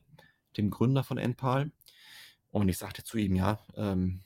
[0.56, 1.70] dem Gründer von Enpal.
[2.50, 4.22] Und ich sagte zu ihm, ja, ähm,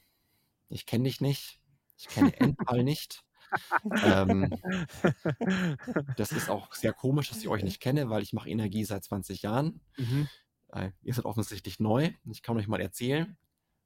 [0.69, 1.61] ich kenne dich nicht,
[1.97, 3.25] ich kenne Enpal nicht.
[4.03, 4.51] ähm,
[6.17, 9.05] das ist auch sehr komisch, dass ich euch nicht kenne, weil ich mache Energie seit
[9.05, 9.81] 20 Jahren.
[9.99, 10.29] Mhm.
[10.69, 12.13] Äh, ihr seid offensichtlich neu.
[12.31, 13.37] Ich kann euch mal erzählen.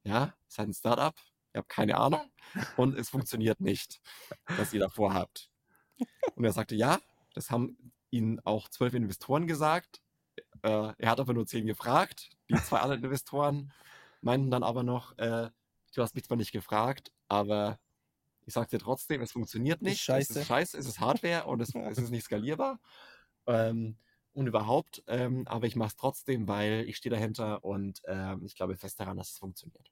[0.04, 1.14] Ja, seid ein Startup.
[1.52, 2.20] Ihr habt keine Ahnung.
[2.76, 4.00] Und es funktioniert nicht,
[4.46, 5.50] was ihr davor habt.
[6.36, 7.00] Und er sagte, ja,
[7.34, 10.00] das haben ihnen auch zwölf Investoren gesagt.
[10.62, 12.30] Äh, er hat aber nur zehn gefragt.
[12.48, 13.72] Die zwei anderen Investoren
[14.20, 15.50] meinten dann aber noch, äh,
[15.94, 17.78] du hast mich zwar nicht gefragt, aber
[18.44, 20.00] ich sage dir trotzdem, es funktioniert nicht.
[20.00, 20.40] Es scheiße.
[20.40, 22.78] ist scheiße, es ist Hardware und es, es ist nicht skalierbar.
[23.46, 23.96] Ähm,
[24.32, 28.54] und überhaupt, ähm, aber ich mache es trotzdem, weil ich stehe dahinter und ähm, ich
[28.54, 29.90] glaube fest daran, dass es funktioniert.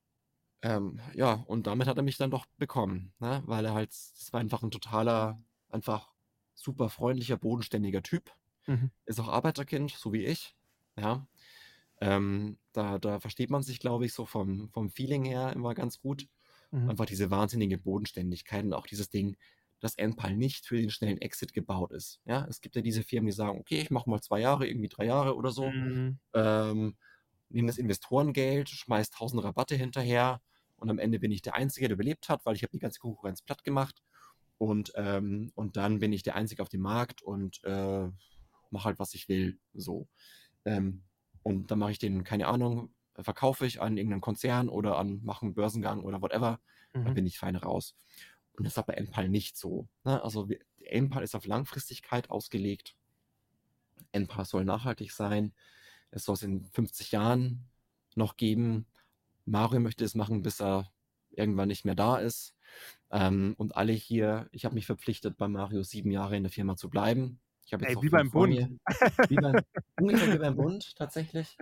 [0.61, 3.43] Ähm, ja, und damit hat er mich dann doch bekommen, ne?
[3.47, 6.13] weil er halt, das war einfach ein totaler, einfach
[6.55, 8.31] super freundlicher, bodenständiger Typ.
[8.67, 8.91] Mhm.
[9.07, 10.57] Ist auch Arbeiterkind, so wie ich.
[10.99, 11.27] Ja.
[12.01, 16.01] Ähm, da, da versteht man sich, glaube ich, so vom, vom Feeling her immer ganz
[16.01, 16.29] gut.
[16.71, 16.91] Mhm.
[16.91, 19.37] Einfach diese wahnsinnige Bodenständigkeit und auch dieses Ding,
[19.81, 22.21] dass Enpal nicht für den schnellen Exit gebaut ist.
[22.25, 24.89] Ja, es gibt ja diese Firmen, die sagen, okay, ich mache mal zwei Jahre, irgendwie
[24.89, 26.19] drei Jahre oder so, Mhm.
[26.35, 26.97] ähm,
[27.51, 30.41] nehme das Investorengeld, schmeiß tausend Rabatte hinterher
[30.77, 32.99] und am Ende bin ich der Einzige, der überlebt hat, weil ich habe die ganze
[32.99, 34.03] Konkurrenz platt gemacht
[34.59, 38.09] und, ähm, und dann bin ich der Einzige auf dem Markt und äh,
[38.75, 40.09] mache halt, was ich will, so.
[40.67, 41.05] Ähm,
[41.43, 45.47] und dann mache ich den, keine Ahnung, verkaufe ich an irgendeinen Konzern oder an, mache
[45.47, 46.61] einen Börsengang oder whatever,
[46.93, 47.15] dann Mhm.
[47.15, 47.97] bin ich fein raus.
[48.57, 49.89] Und das ist aber Enpal nicht so.
[50.05, 50.23] Ne?
[50.23, 50.49] Also
[50.81, 52.97] Enpal ist auf Langfristigkeit ausgelegt.
[54.13, 55.55] Enpal soll nachhaltig sein.
[56.11, 57.69] Es soll es in 50 Jahren
[58.15, 58.87] noch geben.
[59.45, 60.91] Mario möchte es machen, bis er
[61.31, 62.55] irgendwann nicht mehr da ist.
[63.11, 66.77] Ähm, und alle hier, ich habe mich verpflichtet, bei Mario sieben Jahre in der Firma
[66.77, 67.41] zu bleiben.
[67.67, 68.53] Ich habe jetzt Ey, wie beim Bund.
[68.53, 68.69] mir.
[69.29, 69.61] Wie beim,
[70.01, 71.57] ungefähr wie beim Bund, tatsächlich.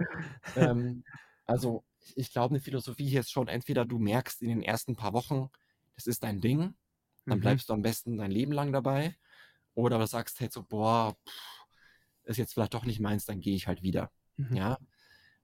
[0.56, 1.04] Ähm,
[1.46, 1.84] also,
[2.16, 5.48] ich- glaube, eine Philosophie hier ist schon, entweder du merkst in den ersten paar Wochen,
[5.94, 6.74] das ist dein Ding,
[7.26, 7.42] dann Mhm.
[7.42, 9.16] bleibst du am besten dein Leben lang dabei.
[9.74, 11.64] Oder du sagst halt so, boah, pff,
[12.24, 14.10] ist jetzt vielleicht doch nicht meins, dann gehe ich halt wieder.
[14.36, 14.56] Mhm.
[14.56, 14.78] Ja.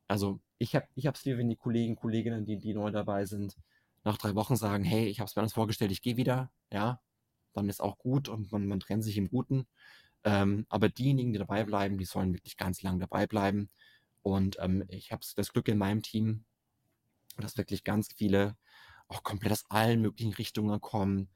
[0.07, 3.57] Also ich habe ich hab's lieber, wenn die Kollegen, Kolleginnen, die, die neu dabei sind,
[4.05, 6.51] nach drei Wochen sagen, hey, ich habe es mir alles vorgestellt, ich gehe wieder.
[6.73, 7.01] Ja.
[7.55, 9.67] Dann ist auch gut und man, man trennt sich im Guten.
[10.25, 13.71] Ähm, aber diejenigen, die dabei bleiben, die sollen wirklich ganz lang dabei bleiben.
[14.23, 16.45] Und ähm, ich habe das Glück in meinem Team,
[17.37, 18.57] dass wirklich ganz viele
[19.07, 21.29] auch komplett aus allen möglichen Richtungen kommen.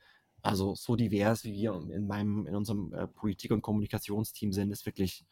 [0.43, 4.85] Also so divers, wie wir in meinem, in unserem äh, Politik- und Kommunikationsteam sind, ist
[4.85, 5.25] wirklich,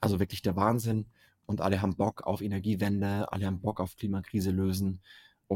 [0.00, 1.06] also wirklich der Wahnsinn.
[1.44, 5.02] Und alle haben Bock auf Energiewende, alle haben Bock auf Klimakrise lösen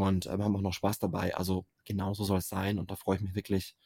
[0.02, 1.34] und ähm, haben auch noch Spaß dabei.
[1.36, 2.78] Also genauso soll es sein.
[2.78, 3.76] Und da freue ich mich wirklich,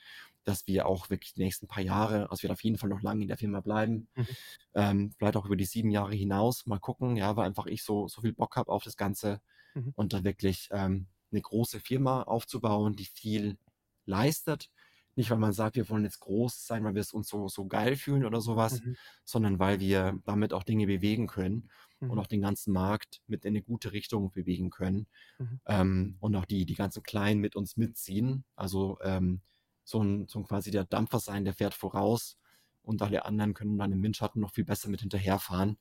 [0.44, 3.22] dass wir auch wirklich die nächsten paar Jahre, also wir auf jeden Fall noch lange
[3.22, 4.08] in der Firma bleiben.
[4.14, 4.26] Mhm.
[4.74, 8.08] Ähm, vielleicht auch über die sieben Jahre hinaus mal gucken, ja, weil einfach ich so,
[8.08, 9.40] so viel Bock habe auf das Ganze
[9.74, 9.92] Mhm.
[9.96, 13.56] und da wirklich ähm, eine große Firma aufzubauen, die viel
[14.04, 14.70] leistet.
[15.16, 17.66] Nicht, weil man sagt, wir wollen jetzt groß sein, weil wir es uns so, so
[17.66, 18.96] geil fühlen oder sowas, Mhm.
[19.24, 21.68] sondern weil wir damit auch Dinge bewegen können
[22.06, 22.20] und Mhm.
[22.20, 25.06] auch den ganzen Markt mit in eine gute Richtung bewegen können
[25.38, 25.60] Mhm.
[25.66, 28.44] ähm, und auch die, die ganzen Kleinen mit uns mitziehen.
[28.56, 29.42] Also ähm,
[29.84, 32.38] so, ein, so ein quasi der Dampfer sein, der fährt voraus
[32.82, 35.78] und alle anderen können dann im Windschatten noch viel besser mit hinterherfahren,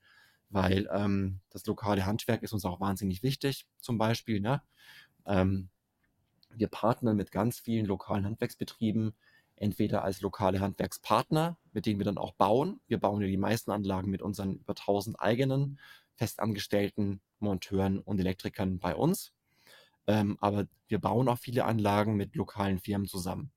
[0.49, 4.39] weil ähm, das lokale Handwerk ist uns auch wahnsinnig wichtig, zum Beispiel.
[4.41, 4.61] Ne?
[5.25, 5.69] Ähm,
[6.51, 9.15] wir partnern mit ganz vielen lokalen Handwerksbetrieben,
[9.55, 12.79] entweder als lokale Handwerkspartner, mit denen wir dann auch bauen.
[12.87, 15.79] Wir bauen ja die meisten Anlagen mit unseren über 1000 eigenen
[16.19, 19.33] festangestellten Monteuren und Elektrikern bei uns.
[20.07, 23.51] Ähm, aber wir bauen auch viele Anlagen mit lokalen Firmen zusammen.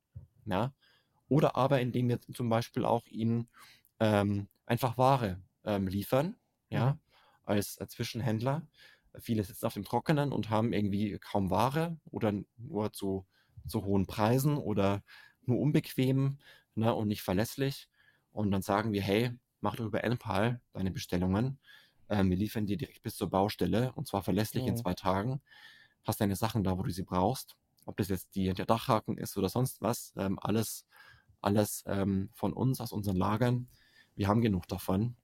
[0.46, 0.72] Ja?
[1.28, 3.48] Oder aber indem wir zum Beispiel auch ihnen
[4.00, 6.36] ähm, einfach Ware ähm, liefern.
[6.70, 6.98] Ja?
[7.44, 8.66] als äh, Zwischenhändler.
[9.18, 13.26] Viele sitzen auf dem Trockenen und haben irgendwie kaum Ware oder nur zu,
[13.66, 15.02] zu hohen Preisen oder
[15.44, 16.38] nur unbequem
[16.74, 17.88] ne, und nicht verlässlich.
[18.30, 21.58] Und dann sagen wir, hey, mach doch über NPAL deine Bestellungen.
[22.09, 24.78] Ähm, wir liefern dir direkt bis zur Baustelle und zwar verlässlich in Mhm.
[24.78, 25.40] zwei Tagen.
[26.05, 27.57] Hast deine Sachen da, wo du sie brauchst.
[27.86, 30.12] Ob das jetzt die, der Dachhaken ist oder sonst was.
[30.16, 30.86] Ähm, alles
[31.40, 33.68] alles ähm, von uns, aus unseren Lagern.
[34.14, 35.16] Wir haben genug davon.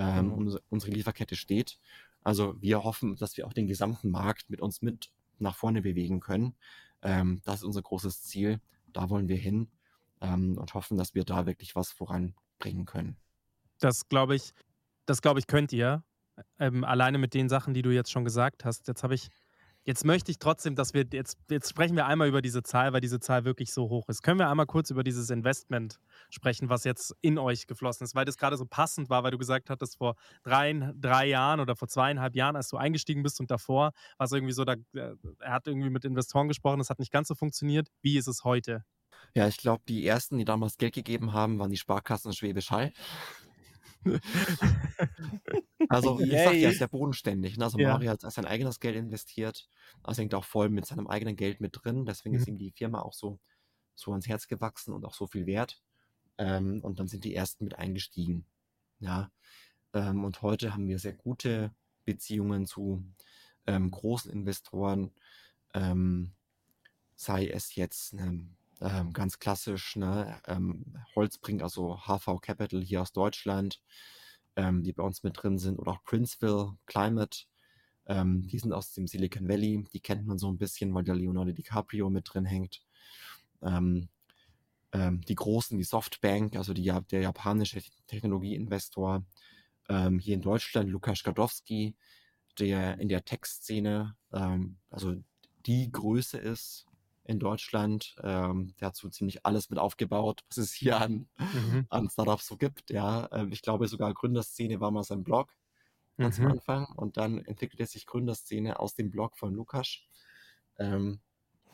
[0.00, 0.32] Mhm.
[0.32, 1.80] unsere, unsere Lieferkette steht.
[2.22, 5.10] Also wir hoffen, dass wir auch den gesamten Markt mit uns mit
[5.40, 6.54] nach vorne bewegen können.
[7.02, 8.60] Ähm, das ist unser großes Ziel.
[8.92, 9.72] Da wollen wir hin
[10.20, 13.16] ähm, und hoffen, dass wir da wirklich was voranbringen können.
[13.80, 14.52] Das glaube ich,
[15.04, 16.04] das glaube ich, könnt ihr.
[16.58, 18.88] Ähm, alleine mit den Sachen, die du jetzt schon gesagt hast.
[18.88, 19.28] Jetzt habe ich,
[19.84, 23.00] jetzt möchte ich trotzdem, dass wir, jetzt, jetzt sprechen wir einmal über diese Zahl, weil
[23.00, 24.22] diese Zahl wirklich so hoch ist.
[24.22, 25.98] Können wir einmal kurz über dieses Investment
[26.30, 29.38] sprechen, was jetzt in euch geflossen ist, weil das gerade so passend war, weil du
[29.38, 33.50] gesagt hattest, vor drei, drei Jahren oder vor zweieinhalb Jahren, als du eingestiegen bist und
[33.50, 36.98] davor, war es irgendwie so, da, äh, er hat irgendwie mit Investoren gesprochen, das hat
[36.98, 37.88] nicht ganz so funktioniert.
[38.02, 38.84] Wie ist es heute?
[39.34, 42.92] Ja, ich glaube, die ersten, die damals Geld gegeben haben, waren die Sparkassen Schwäbisch Hall.
[45.90, 47.56] Also, ich sag ja, ist ja bodenständig.
[47.56, 47.64] Ne?
[47.64, 47.78] Also, Ja.
[47.78, 49.68] Mario hat sein eigenes Geld investiert.
[50.02, 52.04] Also, hängt auch voll mit seinem eigenen Geld mit drin.
[52.06, 52.48] Deswegen ist Mhm.
[52.48, 53.38] ihm die Firma auch so,
[53.94, 55.82] so ans Herz gewachsen und auch so viel wert.
[56.38, 58.46] Ähm, und dann sind die ersten mit eingestiegen.
[59.00, 59.30] Ja.
[59.94, 61.74] Ähm, und heute haben wir sehr gute
[62.04, 63.04] Beziehungen zu
[63.66, 65.12] ähm, großen Investoren.
[65.74, 66.32] Ähm,
[67.16, 68.46] sei es jetzt ne,
[68.80, 70.84] ähm, ganz klassisch, ne, ähm,
[71.16, 73.80] Holzbrink, also HV Capital hier aus Deutschland,
[74.56, 77.46] ähm, die bei uns mit drin sind, oder auch Princeville Climate,
[78.06, 81.12] ähm, die sind aus dem Silicon Valley, die kennt man so ein bisschen, weil da
[81.12, 82.82] Leonardo DiCaprio mit drin hängt.
[83.62, 84.08] Ähm,
[84.92, 89.24] ähm, die großen, die Softbank, also die, der japanische Technologieinvestor,
[90.20, 91.96] hier in Deutschland, Lukas Gadowski,
[92.58, 94.14] der in der Tech-Szene,
[94.90, 95.14] also
[95.64, 96.87] die Größe ist
[97.28, 98.16] in Deutschland.
[98.24, 101.88] Ähm, der hat so ziemlich alles mit aufgebaut, was es hier an, Mhm.
[101.90, 102.90] an Startups so gibt.
[102.90, 105.54] Ja, ähm, ich glaube sogar Gründerszene war mal sein Blog
[106.20, 106.52] ganz am Mhm.
[106.52, 109.98] Anfang und dann entwickelte sich Gründerszene aus dem Blog von Lukas.
[110.78, 111.20] Ähm,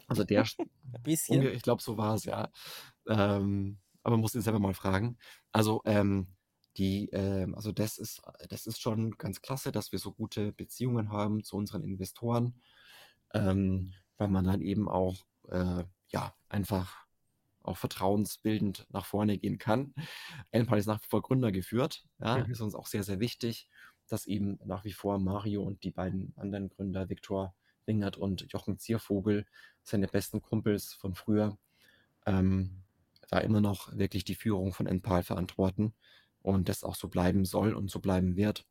[0.08, 0.50] also der,
[1.02, 1.50] bisschen.
[1.54, 2.50] Ich glaube, so war es, ja.
[3.08, 5.18] Ähm, aber man muss ihn selber mal fragen.
[5.52, 6.28] Also, ähm,
[6.76, 11.10] die, ähm, also das ist, das ist schon ganz klasse, dass wir so gute Beziehungen
[11.12, 12.60] haben zu unseren Investoren,
[13.34, 15.16] ähm, weil man dann eben auch,
[15.50, 17.06] äh, ja, einfach
[17.62, 19.94] auch vertrauensbildend nach vorne gehen kann.
[20.50, 22.50] Enpal ist nach wie vor Gründer geführt, ja, Mhm.
[22.50, 23.68] ist uns auch sehr, sehr wichtig,
[24.08, 27.54] dass eben nach wie vor Mario und die beiden anderen Gründer, Viktor
[27.86, 29.46] Wingert und Jochen Ziervogel,
[29.82, 31.58] seine besten Kumpels von früher,
[32.26, 32.82] ähm,
[33.28, 35.94] da immer noch wirklich die Führung von Enpal verantworten
[36.42, 38.66] und das auch so bleiben soll und so bleiben wird,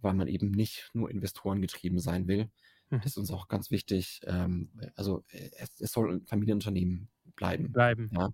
[0.00, 2.50] weil man eben nicht nur Investoren getrieben sein will.
[2.90, 3.02] Mhm.
[3.02, 4.20] Das ist uns auch ganz wichtig.
[4.24, 7.72] Ähm, also äh, es, es soll ein Familienunternehmen bleiben.
[7.72, 8.10] Bleiben.
[8.10, 8.30] Ja.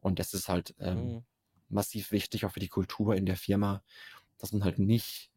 [0.00, 1.24] Und das ist halt ähm, Mhm.
[1.68, 3.82] massiv wichtig, auch für die Kultur in der Firma,
[4.38, 5.30] dass man halt nicht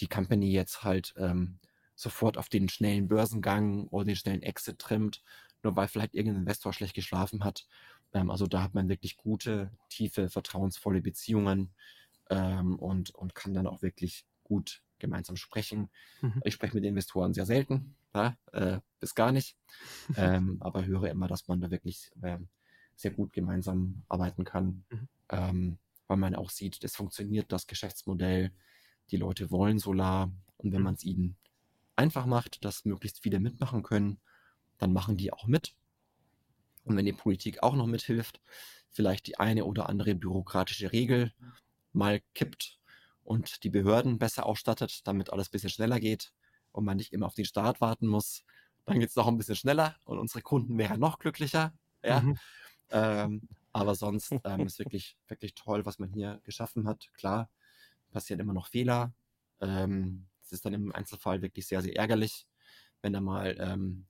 [0.00, 1.58] die Company jetzt halt ähm,
[1.96, 5.22] sofort auf den schnellen Börsengang oder den schnellen Exit trimmt,
[5.62, 7.66] nur weil vielleicht irgendein Investor schlecht geschlafen hat.
[8.12, 11.74] Ähm, also da hat man wirklich gute, tiefe, vertrauensvolle Beziehungen
[12.30, 15.90] ähm, und, und kann dann auch wirklich gut gemeinsam sprechen.
[16.22, 16.40] Mhm.
[16.44, 19.56] Ich spreche mit Investoren sehr selten, ja, äh, bis gar nicht,
[20.14, 22.48] ähm, aber höre immer, dass man da wirklich ähm,
[22.96, 25.04] sehr gut gemeinsam arbeiten kann, Mhm.
[25.30, 28.52] ähm, weil man auch sieht, das funktioniert, das Geschäftsmodell,
[29.10, 30.84] die Leute wollen Solar und wenn Mhm.
[30.84, 31.36] man es ihnen
[31.96, 34.20] einfach macht, dass möglichst viele mitmachen können,
[34.78, 35.76] dann machen die auch mit.
[36.84, 38.40] Und wenn die Politik auch noch mithilft,
[38.90, 41.32] vielleicht die eine oder andere bürokratische Regel
[41.92, 42.80] mal kippt
[43.24, 46.32] und die Behörden besser ausstattet, damit alles ein bisschen schneller geht
[46.72, 48.44] und man nicht immer auf den Staat warten muss,
[48.84, 51.72] dann geht es noch ein bisschen schneller und unsere Kunden wären noch glücklicher.
[52.02, 52.20] Ja.
[52.20, 52.38] Mhm.
[52.90, 57.08] Ähm, aber sonst ähm, ist wirklich, wirklich toll, was man hier geschaffen hat.
[57.14, 57.50] Klar,
[58.10, 59.14] passieren immer noch Fehler.
[59.60, 62.46] Ähm, es ist dann im Einzelfall wirklich sehr, sehr ärgerlich,
[63.02, 64.06] wenn da mal ähm,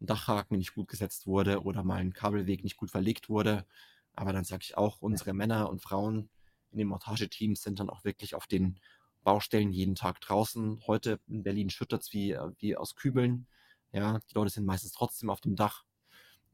[0.00, 3.66] ein Dachhaken nicht gut gesetzt wurde oder mal ein Kabelweg nicht gut verlegt wurde.
[4.14, 6.28] Aber dann sage ich auch, unsere Männer und Frauen
[6.70, 8.78] in den Montageteams sind dann auch wirklich auf den
[9.22, 10.80] Baustellen jeden Tag draußen.
[10.86, 13.46] Heute in Berlin schüttet es wie, äh, wie aus Kübeln.
[13.92, 15.84] Ja, die Leute sind meistens trotzdem auf dem Dach.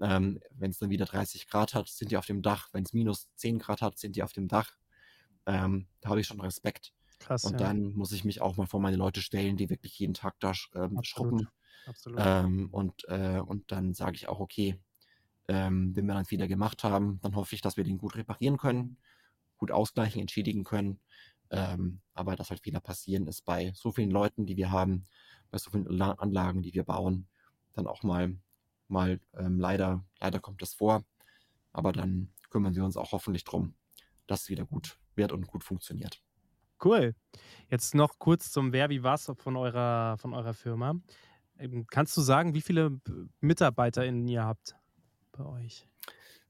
[0.01, 2.69] Ähm, Wenn es dann wieder 30 Grad hat, sind die auf dem Dach.
[2.73, 4.77] Wenn es minus 10 Grad hat, sind die auf dem Dach.
[5.47, 6.93] Ähm, da habe ich schon Respekt.
[7.19, 7.45] Krass.
[7.45, 7.69] Und ja.
[7.69, 10.51] dann muss ich mich auch mal vor meine Leute stellen, die wirklich jeden Tag da
[10.75, 11.07] ähm, Absolut.
[11.07, 11.49] schrubben.
[11.87, 12.21] Absolut.
[12.23, 14.81] Ähm, und, äh, und dann sage ich auch, okay,
[15.49, 18.57] ähm, wenn wir dann Fehler gemacht haben, dann hoffe ich, dass wir den gut reparieren
[18.57, 18.97] können,
[19.57, 21.01] gut ausgleichen, entschädigen können.
[21.51, 25.05] Ähm, aber dass halt Fehler passieren, ist bei so vielen Leuten, die wir haben,
[25.51, 27.29] bei so vielen La- Anlagen, die wir bauen,
[27.75, 28.37] dann auch mal,
[28.89, 31.05] mal ähm, leider, leider kommt das vor.
[31.73, 33.75] Aber dann kümmern wir uns auch hoffentlich drum,
[34.27, 36.23] dass es wieder gut wird und gut funktioniert.
[36.83, 37.15] Cool.
[37.69, 40.95] Jetzt noch kurz zum Wer, wie was von eurer, von eurer Firma.
[41.59, 43.01] Ähm, Kannst du sagen, wie viele
[43.41, 44.77] MitarbeiterInnen ihr habt
[45.33, 45.89] bei euch?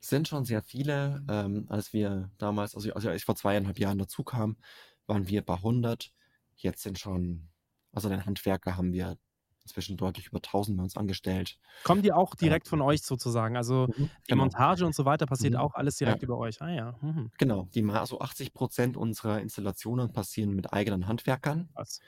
[0.05, 1.25] Es sind schon sehr viele.
[1.31, 4.59] Ähm, als wir damals, also, also als ich vor zweieinhalb Jahren dazu kam,
[5.07, 6.13] waren wir bei 100.
[6.57, 7.49] Jetzt sind schon,
[7.91, 9.17] also den Handwerker haben wir
[9.63, 11.59] inzwischen deutlich über 1000 bei uns angestellt.
[11.85, 13.57] Kommen die auch direkt von euch sozusagen?
[13.59, 13.89] Also
[14.29, 14.35] die Genau.
[14.35, 15.57] Montage und so weiter passiert Mhm.
[15.57, 16.17] auch alles Ja.
[16.17, 16.63] direkt über euch.
[16.63, 16.99] Ah ja.
[17.03, 17.31] Mhm.
[17.39, 21.71] Genau, die, also 80 Prozent unserer Installationen passieren mit eigenen Handwerkern.
[21.77, 22.03] Krass.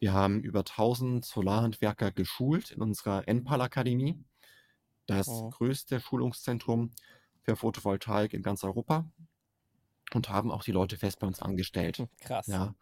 [0.00, 4.24] Wir haben über 1000 Solarhandwerker geschult in unserer Enpal-Akademie,
[5.06, 5.52] das Oh.
[5.52, 6.92] größte Schulungszentrum
[7.42, 9.04] für Photovoltaik in ganz Europa
[10.14, 11.98] und haben auch die Leute fest bei uns angestellt.
[11.98, 12.46] Hm, Krass.
[12.46, 12.74] Ja,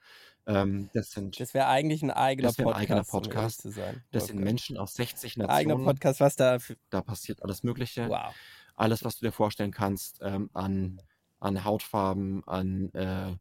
[0.47, 4.03] ähm, das sind, Das wäre eigentlich ein eigener Das wäre ein eigener Podcast, um Podcast.
[4.11, 4.45] das sind Okay.
[4.45, 5.85] Menschen aus 60 Ein eigener Nationen.
[5.87, 6.59] Podcast, was da
[6.91, 8.09] Da passiert alles Mögliche.
[8.09, 8.35] wow.
[8.77, 11.03] Alles, was du dir vorstellen kannst, ähm, an,
[11.39, 13.37] an Hautfarben, an, äh,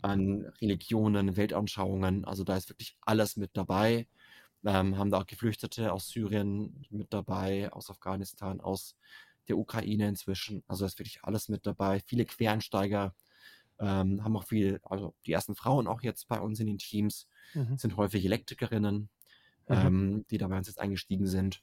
[0.00, 2.24] an Religionen, Weltanschauungen.
[2.24, 4.06] Also da ist wirklich alles mit dabei.
[4.64, 8.96] Ähm, haben da auch Geflüchtete aus Syrien mit dabei, aus Afghanistan, aus
[9.50, 10.64] der Ukraine inzwischen.
[10.68, 12.00] Also da ist wirklich alles mit dabei.
[12.06, 13.14] Viele Quereinsteiger
[13.78, 17.28] ähm, haben auch viel, also die ersten Frauen auch jetzt bei uns in den Teams
[17.54, 17.78] Mhm.
[17.78, 19.10] sind häufig Elektrikerinnen,
[19.68, 19.76] Mhm.
[19.76, 21.62] ähm, die da bei uns jetzt eingestiegen sind.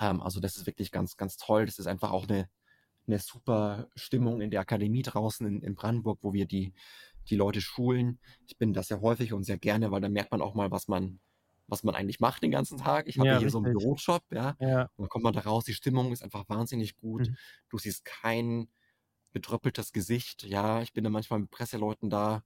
[0.00, 1.66] Ähm, also das ist wirklich ganz, ganz toll.
[1.66, 2.48] Das ist einfach auch eine,
[3.06, 6.74] eine super Stimmung in der Akademie draußen in, in Brandenburg, wo wir die,
[7.28, 8.20] die Leute schulen.
[8.46, 10.88] Ich bin das sehr häufig und sehr gerne, weil da merkt man auch mal, was
[10.88, 11.20] man,
[11.70, 13.08] was man eigentlich macht den ganzen Tag.
[13.08, 13.82] Ich habe Ja, hier so einen richtig.
[13.82, 14.56] Bürojob, ja.
[14.60, 14.82] Ja.
[14.96, 17.28] Und dann kommt man da raus, die Stimmung ist einfach wahnsinnig gut.
[17.28, 17.36] Mhm.
[17.68, 18.68] Du siehst kein
[19.32, 20.42] betröppeltes Gesicht.
[20.42, 22.42] Ja, ich bin da manchmal mit Presseleuten da,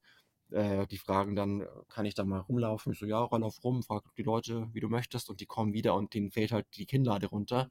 [0.51, 2.93] äh, die fragen dann, kann ich da mal rumlaufen?
[2.93, 5.95] Ich so, ja, lauf rum, frag die Leute, wie du möchtest und die kommen wieder
[5.95, 7.71] und denen fällt halt die Kinnlade runter,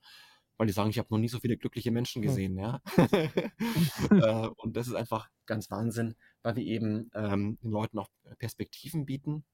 [0.57, 2.81] weil die sagen, ich habe noch nie so viele glückliche Menschen gesehen, ja.
[4.09, 9.05] äh, und das ist einfach ganz Wahnsinn, weil wir eben ähm, den Leuten auch Perspektiven
[9.05, 9.45] bieten.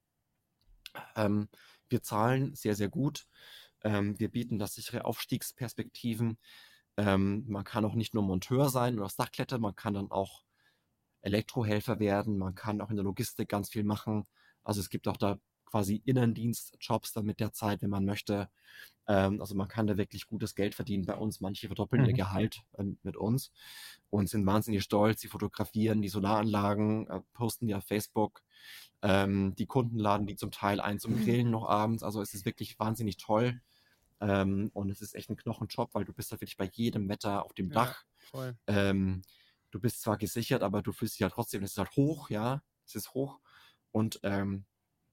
[1.14, 1.48] Ähm,
[1.90, 3.26] wir zahlen sehr, sehr gut.
[3.82, 6.38] Ähm, wir bieten da sichere Aufstiegsperspektiven.
[6.96, 10.10] Ähm, man kann auch nicht nur Monteur sein oder aufs Dach klettern, man kann dann
[10.10, 10.42] auch
[11.22, 14.26] Elektrohelfer werden, man kann auch in der Logistik ganz viel machen.
[14.64, 18.50] Also es gibt auch da quasi Innendienstjobs dann mit der Zeit, wenn man möchte.
[19.10, 21.40] Ähm, also man kann da wirklich gutes Geld verdienen bei uns.
[21.42, 22.14] Manche verdoppeln ihr Mhm.
[22.14, 23.52] Gehalt ähm, mit uns
[24.10, 25.20] und sind wahnsinnig stolz.
[25.22, 28.42] Sie fotografieren die Solaranlagen, äh, posten die auf Facebook.
[29.02, 32.02] Ähm, die Kunden laden die zum Teil ein zum Grillen noch abends.
[32.04, 33.60] Also es ist wirklich wahnsinnig toll.
[34.20, 37.44] Ähm, und es ist echt ein Knochenjob, weil du bist halt wirklich bei jedem Wetter
[37.44, 37.72] auf dem Ja.
[37.72, 38.04] Dach.
[38.18, 38.58] Voll.
[38.66, 39.22] Ähm,
[39.70, 42.62] du bist zwar gesichert, aber du fühlst dich halt trotzdem, es ist halt hoch, ja,
[42.86, 43.40] es ist hoch
[43.92, 44.66] und ähm,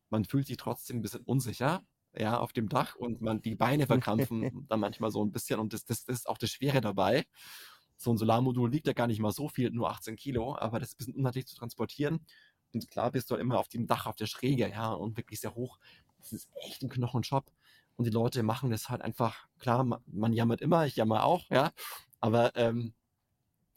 [0.09, 1.85] man fühlt sich trotzdem ein bisschen unsicher,
[2.17, 5.73] ja, auf dem Dach und man, die Beine verkrampfen dann manchmal so ein bisschen und
[5.73, 7.25] das, das, das ist auch das Schwere dabei.
[7.97, 10.89] So ein Solarmodul liegt ja gar nicht mal so viel, nur 18 Kilo, aber das
[10.89, 12.25] ist ein bisschen unhandlich zu transportieren.
[12.73, 15.39] Und klar bist du halt immer auf dem Dach, auf der Schräge, ja, und wirklich
[15.39, 15.79] sehr hoch.
[16.19, 17.51] Das ist echt ein Knochenjob.
[17.95, 21.49] Und die Leute machen das halt einfach, klar, man, man jammert immer, ich jammer auch,
[21.49, 21.71] ja,
[22.19, 22.93] aber ähm,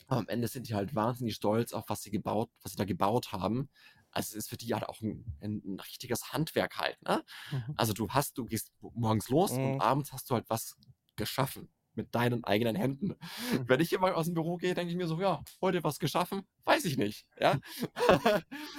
[0.07, 3.33] am Ende sind die halt wahnsinnig stolz auf was sie gebaut, was sie da gebaut
[3.33, 3.69] haben.
[4.13, 7.23] Also es ist für die halt auch ein, ein, ein richtiges Handwerk halt, ne?
[7.53, 7.75] Mhm.
[7.77, 9.65] Also du hast, du gehst morgens los Mhm.
[9.75, 10.77] und abends hast du halt was
[11.17, 13.09] geschaffen mit deinen eigenen Händen.
[13.53, 13.65] Mhm.
[13.69, 16.43] Wenn ich immer aus dem Büro gehe, denke ich mir so, ja, heute was geschaffen?
[16.65, 17.59] Weiß ich nicht, ja.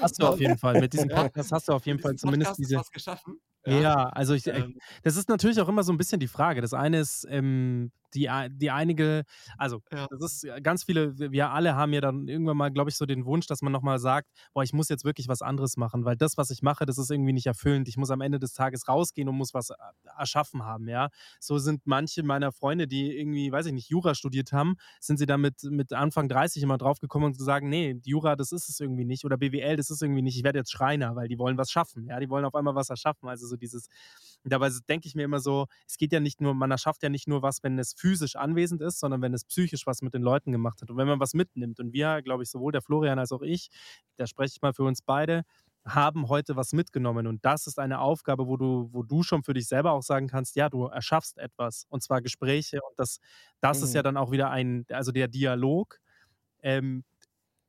[0.02, 0.80] Hast du auf jeden Fall.
[0.80, 1.24] Mit diesem Ja.
[1.24, 2.78] Podcast hast du auf jeden Fall zumindest Podcast diese.
[2.78, 3.40] was geschaffen.
[3.66, 6.62] Ja, also ich, Ähm, das ist natürlich auch immer so ein bisschen die Frage.
[6.62, 9.24] Das eine ist, ähm, die, die einige,
[9.58, 10.08] also Ja.
[10.10, 12.96] das ist äh, ganz viele, wir- wir alle haben ja dann irgendwann mal, glaube ich,
[12.98, 16.06] so den Wunsch, dass man nochmal sagt, boah, ich muss jetzt wirklich was anderes machen,
[16.06, 17.88] weil das, was ich mache, das ist irgendwie nicht erfüllend.
[17.88, 19.76] Ich muss am Ende des Tages rausgehen und muss was äh,
[20.18, 21.10] erschaffen haben, ja.
[21.40, 25.26] So sind manche meiner Freunde, die irgendwie, weiß ich nicht, Jura studiert haben, sind sie
[25.26, 29.06] dann mit, mit Anfang 30 immer draufgekommen und sagen, nee, Jura, das ist es irgendwie
[29.06, 31.72] nicht oder BWL, das ist irgendwie nicht, ich werde jetzt Schreiner, weil die wollen was
[31.72, 33.88] schaffen, ja, die wollen auf einmal was erschaffen, also so dieses,
[34.44, 37.28] dabei denke ich mir immer so, es geht ja nicht nur, man erschafft ja nicht
[37.28, 40.52] nur was, wenn es physisch anwesend ist, sondern wenn es psychisch was mit den Leuten
[40.52, 40.90] gemacht hat.
[40.90, 43.70] Und wenn man was mitnimmt und wir, glaube ich, sowohl der Florian als auch ich,
[44.18, 45.44] da spreche ich mal für uns beide,
[45.86, 47.26] haben heute was mitgenommen.
[47.28, 50.28] Und das ist eine Aufgabe, wo du, wo du schon für dich selber auch sagen
[50.28, 51.86] kannst, ja, du erschaffst etwas.
[51.90, 52.82] Und zwar Gespräche.
[52.88, 53.20] Und das,
[53.62, 54.04] das ist ja Mhm.
[54.04, 55.98] dann auch wieder ein, also der Dialog
[56.62, 57.04] ähm,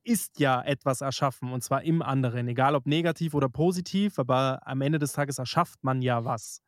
[0.05, 4.81] ist ja etwas erschaffen und zwar im anderen, egal ob negativ oder positiv, aber am
[4.81, 6.61] Ende des Tages erschafft man ja was.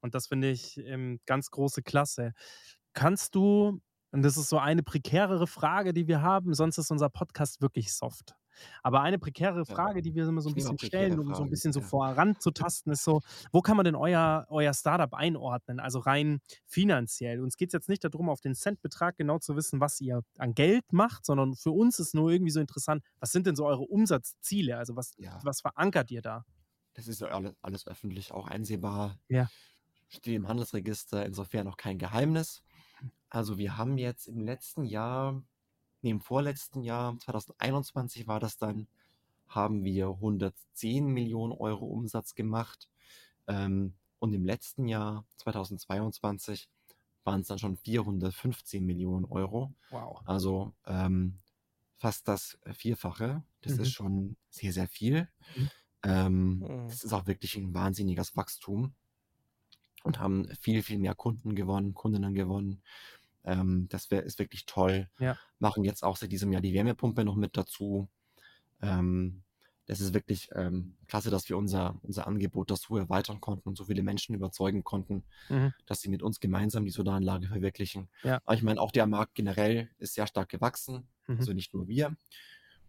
[0.00, 2.32] Und das finde ich ähm, ganz große Klasse.
[2.94, 3.80] Kannst du,
[4.10, 7.92] und das ist so eine prekärere Frage, die wir haben, sonst ist unser Podcast wirklich
[7.92, 8.34] soft.
[8.82, 9.64] Aber eine prekäre Ja.
[9.64, 11.86] Frage, die wir immer so ein bisschen stellen, um so ein Fragen, bisschen so ja.
[11.86, 13.20] voranzutasten, ist so,
[13.52, 15.78] wo kann man denn euer, euer Startup einordnen?
[15.78, 17.40] Also rein finanziell.
[17.40, 20.54] Uns geht es jetzt nicht darum, auf den Centbetrag genau zu wissen, was ihr an
[20.54, 23.82] Geld macht, sondern für uns ist nur irgendwie so interessant, was sind denn so eure
[23.84, 24.76] Umsatzziele?
[24.76, 25.38] Also was, Ja.
[25.44, 26.44] was verankert ihr da?
[26.94, 29.18] Das ist ja alles, alles öffentlich auch einsehbar.
[29.28, 29.48] Ja.
[30.08, 32.62] Steht im Handelsregister, insofern noch kein Geheimnis.
[33.30, 35.42] Also wir haben jetzt im letzten Jahr,
[36.02, 38.88] nee, im vorletzten Jahr, 2021 war das dann,
[39.48, 42.88] haben wir 110 Millionen Euro Umsatz gemacht.
[43.46, 46.68] Ähm, und im letzten Jahr, 2022,
[47.24, 49.74] waren es dann schon 415 Millionen Euro.
[49.90, 50.22] Wow.
[50.24, 51.38] Also ähm,
[51.98, 53.42] fast das Vierfache.
[53.60, 53.80] Das Mhm.
[53.80, 55.28] ist schon sehr, sehr viel.
[55.56, 55.70] Mhm.
[56.02, 56.88] Ähm, Mhm.
[56.88, 58.94] Das ist auch wirklich ein wahnsinniges Wachstum
[60.08, 62.80] und haben viel, viel mehr Kunden gewonnen, Kundinnen gewonnen.
[63.44, 65.08] Ähm, das wär, ist wirklich toll.
[65.18, 65.36] Ja.
[65.58, 68.08] Machen jetzt auch seit diesem Jahr die Wärmepumpe noch mit dazu.
[68.80, 69.42] Ähm,
[69.84, 73.76] das ist wirklich ähm, klasse, dass wir unser, unser Angebot das so erweitern konnten und
[73.76, 75.74] so viele Menschen überzeugen konnten, Mhm.
[75.84, 78.08] dass sie mit uns gemeinsam die Solaranlage verwirklichen.
[78.22, 78.40] Ja.
[78.46, 81.36] Aber ich meine, auch der Markt generell ist sehr stark gewachsen, Mhm.
[81.38, 82.16] also nicht nur wir.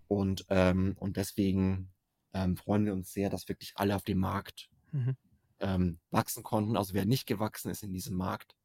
[0.08, 1.90] Und, ähm, und deswegen
[2.34, 5.16] ähm, freuen wir uns sehr, dass wirklich alle auf dem Markt Mhm.
[5.60, 6.78] Ähm, wachsen konnten.
[6.78, 8.56] Also wer nicht gewachsen ist in diesem Markt,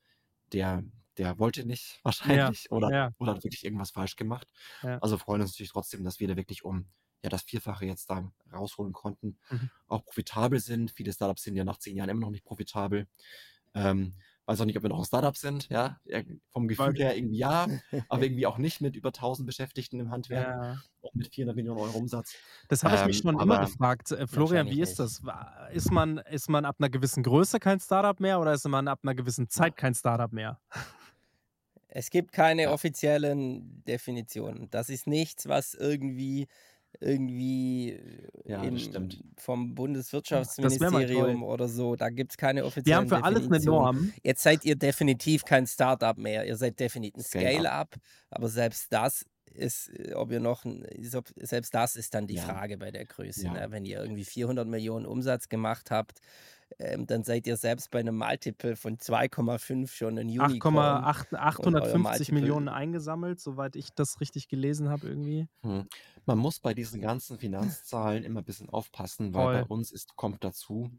[0.52, 0.82] der,
[1.18, 2.00] der wollte nicht
[2.50, 3.10] wahrscheinlich oder, ja.
[3.18, 4.48] oder hat wirklich irgendwas falsch gemacht.
[4.82, 4.98] Ja.
[4.98, 6.88] Also freuen uns natürlich trotzdem, dass wir da wirklich um
[7.22, 9.70] ja, das Vierfache jetzt da rausholen konnten, Mhm.
[9.88, 10.90] auch profitabel sind.
[10.90, 13.08] Viele Startups sind ja nach zehn Jahren immer noch nicht profitabel.
[13.74, 14.14] Ähm,
[14.46, 15.98] weiß auch nicht, ob wir noch ein Startup sind, ja.
[16.50, 17.66] Vom Gefühl her irgendwie ja,
[18.08, 20.76] aber irgendwie auch nicht mit über 1000 Beschäftigten im Handwerk Ja.
[21.00, 22.34] und mit 400 Millionen Euro Umsatz.
[22.68, 24.10] Das habe ich mich Ähm, schon immer gefragt.
[24.12, 25.22] Äh, Florian, wie ist das?
[25.72, 29.00] Ist man, ist man ab einer gewissen Größe kein Startup mehr oder ist man ab
[29.02, 30.60] einer gewissen Zeit kein Startup mehr?
[31.88, 32.72] Es gibt keine Ja.
[32.72, 34.68] offiziellen Definitionen.
[34.70, 36.48] Das ist nichts, was irgendwie
[37.00, 37.98] irgendwie
[38.46, 39.22] Ja, im, stimmt.
[39.36, 43.60] vom Bundeswirtschaftsministerium oder so, da gibt es keine Wir offiziellen haben für alles eine.
[43.60, 44.12] Norm.
[44.22, 46.46] Jetzt seid ihr definitiv kein Startup mehr.
[46.46, 47.54] Ihr seid definitiv ein Scale-up.
[47.54, 47.94] Scale-up,
[48.30, 49.24] aber selbst das
[49.54, 52.42] ist, äh, ob ihr noch, ob, selbst das ist dann die Ja.
[52.42, 53.44] Frage bei der Größe.
[53.44, 53.52] Ja.
[53.52, 53.66] Ne?
[53.70, 56.18] Wenn ihr irgendwie 400 Millionen Umsatz gemacht habt,
[56.78, 61.04] ähm, dann seid ihr selbst bei einem Multiple von 2,5 schon ein Unicorn.
[61.04, 65.48] 8,8 850 Multiple- Millionen eingesammelt, soweit ich das richtig gelesen habe irgendwie.
[65.62, 65.86] Hm.
[66.26, 69.78] Man muss bei diesen ganzen Finanzzahlen immer ein bisschen aufpassen, weil bei Voll.
[69.78, 70.90] uns ist, kommt dazu,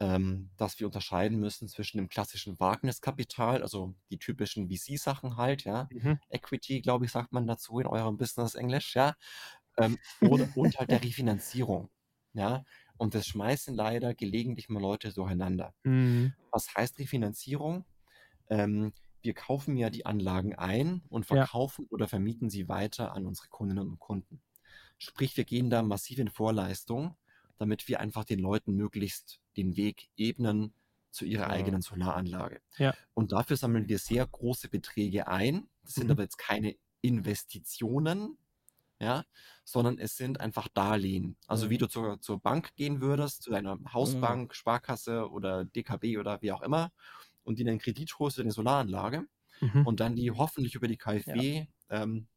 [0.00, 5.88] ähm, dass wir unterscheiden müssen zwischen dem klassischen Wagniskapital, also die typischen VC-Sachen halt, ja.
[5.90, 6.20] Mhm.
[6.30, 9.14] Equity, glaube ich, sagt man dazu in eurem Business-Englisch, ja.
[9.76, 11.90] Ähm, oder, und halt der Refinanzierung,
[12.32, 12.64] ja.
[12.98, 15.74] Und das schmeißen leider gelegentlich mal Leute durcheinander.
[15.84, 16.34] Mhm.
[16.52, 17.86] Was heißt Refinanzierung?
[18.50, 18.92] Ähm,
[19.22, 21.48] wir kaufen ja die Anlagen ein und Ja.
[21.48, 24.42] verkaufen oder vermieten sie weiter an unsere Kundinnen und Kunden.
[24.98, 27.16] Sprich, wir gehen da massiv in Vorleistung,
[27.58, 30.74] damit wir einfach den Leuten möglichst den Weg ebnen
[31.10, 31.50] zu ihrer Ja.
[31.50, 32.60] eigenen Solaranlage.
[32.78, 32.94] Ja.
[33.14, 35.68] Und dafür sammeln wir sehr große Beträge ein.
[35.84, 36.10] Das sind Mhm.
[36.10, 38.38] aber jetzt keine Investitionen,
[39.00, 39.24] ja,
[39.64, 41.36] sondern es sind einfach Darlehen.
[41.46, 41.70] Also Mhm.
[41.70, 44.38] wie du zur, zur Bank gehen würdest, zu deiner Mhm.
[44.38, 46.90] Hausbank, Sparkasse oder DKB oder wie auch immer,
[47.44, 49.26] und die einen Kredit holst für eine Solaranlage
[49.60, 49.84] Mhm.
[49.84, 52.28] und dann die hoffentlich über die KfW ähm,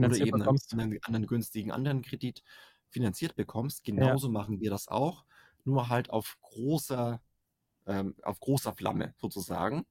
[0.00, 0.76] oder eben einen, bekommst.
[0.76, 2.42] einen, einen günstigen anderen Kredit
[2.90, 3.84] finanziert bekommst.
[3.84, 5.24] Genauso machen wir das auch,
[5.64, 7.22] nur halt auf großer,
[7.86, 9.86] ähm, auf großer Flamme sozusagen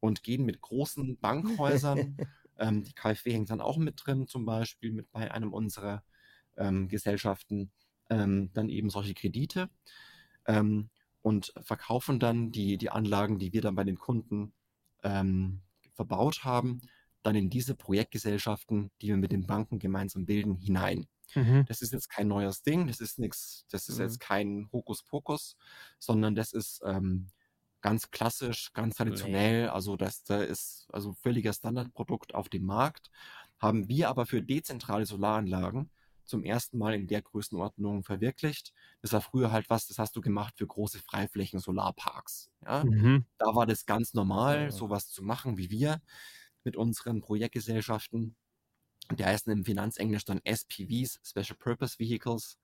[0.00, 2.22] und gehen mit großen Bankhäusern.
[2.58, 6.04] Ähm, die KfW hängt dann auch mit drin, zum Beispiel mit bei einem unserer
[6.56, 7.72] ähm, Gesellschaften,
[8.10, 9.70] ähm, dann eben solche Kredite
[10.46, 10.90] ähm,
[11.22, 14.54] und verkaufen dann die, die Anlagen, die wir dann bei den Kunden
[15.02, 15.62] ähm,
[15.94, 16.80] verbaut haben,
[17.22, 21.06] dann in diese Projektgesellschaften, die wir mit den Banken gemeinsam bilden, hinein.
[21.34, 21.66] Mhm.
[21.66, 24.02] Das ist jetzt kein neues Ding, das ist nichts, das ist Mhm.
[24.02, 25.56] jetzt kein Hokuspokus,
[25.98, 27.28] sondern das ist ähm,
[27.80, 29.68] ganz klassisch, ganz traditionell.
[29.68, 33.10] Also das da ist also völliger Standardprodukt auf dem Markt.
[33.58, 35.90] Haben wir aber für dezentrale Solaranlagen
[36.24, 38.72] zum ersten Mal in der Größenordnung verwirklicht.
[39.02, 42.50] Das war früher halt was, das hast du gemacht für große Freiflächen Solarparks.
[42.64, 42.86] Ja?
[42.86, 43.24] Mhm.
[43.38, 44.72] Da war das ganz normal, Ja.
[44.72, 46.02] sowas zu machen wie wir
[46.64, 48.36] mit unseren Projektgesellschaften.
[49.12, 52.58] Die heißen im Finanzenglisch dann SPVs, Special Purpose Vehicles.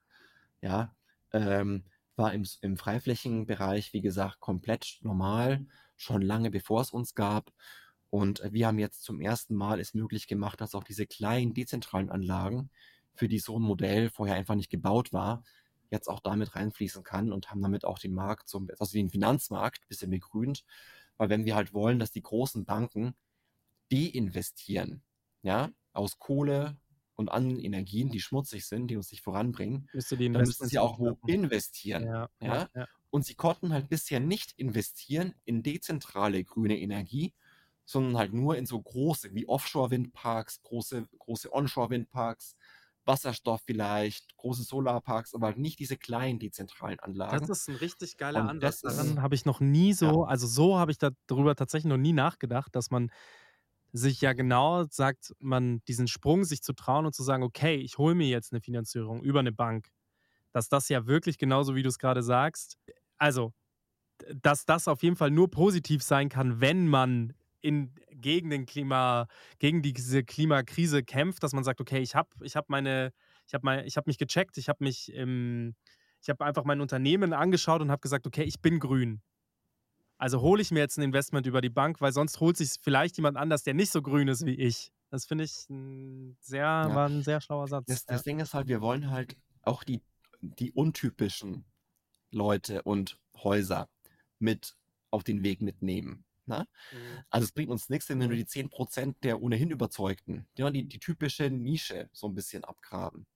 [0.63, 0.97] Ja,
[1.33, 1.85] ähm,
[2.17, 7.53] war im, im Freiflächenbereich, wie gesagt, komplett normal, schon lange bevor es uns gab.
[8.11, 11.55] Und äh, wir haben jetzt zum ersten Mal es möglich gemacht, dass auch diese kleinen
[11.55, 12.71] dezentralen Anlagen,
[13.15, 15.45] für die so ein Modell vorher einfach nicht gebaut war,
[15.91, 19.83] jetzt auch damit reinfließen kann und haben damit auch den Markt, so, also den Finanzmarkt
[19.83, 20.65] ein bisschen begrünt.
[21.17, 23.15] Weil wenn wir halt wollen, dass die großen Banken
[23.93, 25.03] deinvestieren,
[25.43, 26.77] ja, aus Kohle
[27.17, 30.79] und anderen Energien, die schmutzig sind, die uns nicht voranbringen, Müsste die dann müssen sie
[30.79, 32.11] auch wo investieren.
[32.11, 32.59] Ja, Ja?
[32.59, 32.87] ja, ja.
[33.11, 37.35] Und sie konnten halt bisher nicht investieren in dezentrale grüne Energie,
[37.85, 42.57] sondern halt nur in so große wie Offshore-Windparks, große, große Onshore-Windparks,
[43.05, 46.99] Wasserstoff vielleicht, große Solarparks, aber halt nicht diese kleinen dezentralen
[47.29, 47.51] Das Anlagen.
[47.51, 48.81] ist ein richtig geiler Ansatz.
[48.83, 50.13] das Daran habe ich noch nie Ja.
[50.13, 53.11] so, also so habe ich darüber tatsächlich noch nie nachgedacht, dass man
[53.95, 57.97] sich ja genau sagt, man diesen Sprung sich zu trauen und zu sagen, okay, ich
[57.97, 59.89] hole mir jetzt eine Finanzierung über eine Bank,
[60.53, 62.77] dass das ja wirklich genauso wie du es gerade sagst,
[63.19, 63.53] also
[64.35, 69.27] dass das auf jeden Fall nur positiv sein kann, wenn man in, gegen den Klima,
[69.59, 73.13] gegen diese Klimakrise kämpft, dass man sagt, okay, ich habe ich hab meine,
[73.47, 75.75] ich habe habe mich gecheckt, ich habe mich im,
[76.21, 79.23] ich habe einfach mein Unternehmen angeschaut und habe gesagt, okay, ich bin grün.
[80.17, 83.17] Also hole ich mir jetzt ein Investment über die Bank, weil sonst holt sich vielleicht
[83.17, 84.93] jemand anders, der nicht so grün ist wie ich.
[85.11, 87.87] Das finde ich ein sehr, war ein sehr schlauer Satz.
[87.87, 88.15] Das, ja.
[88.15, 90.03] das Ding ist halt, wir wollen halt auch die,
[90.41, 91.65] die untypischen
[92.31, 93.89] Leute und Häuser
[94.39, 94.77] mit
[95.11, 96.25] auf den Weg mitnehmen.
[96.47, 96.67] Ne?
[97.31, 100.85] Also es bringt uns nichts, wenn wir nur die 10% der ohnehin Überzeugten, ja, die,
[100.87, 103.27] die typische Nische so ein bisschen abgraben.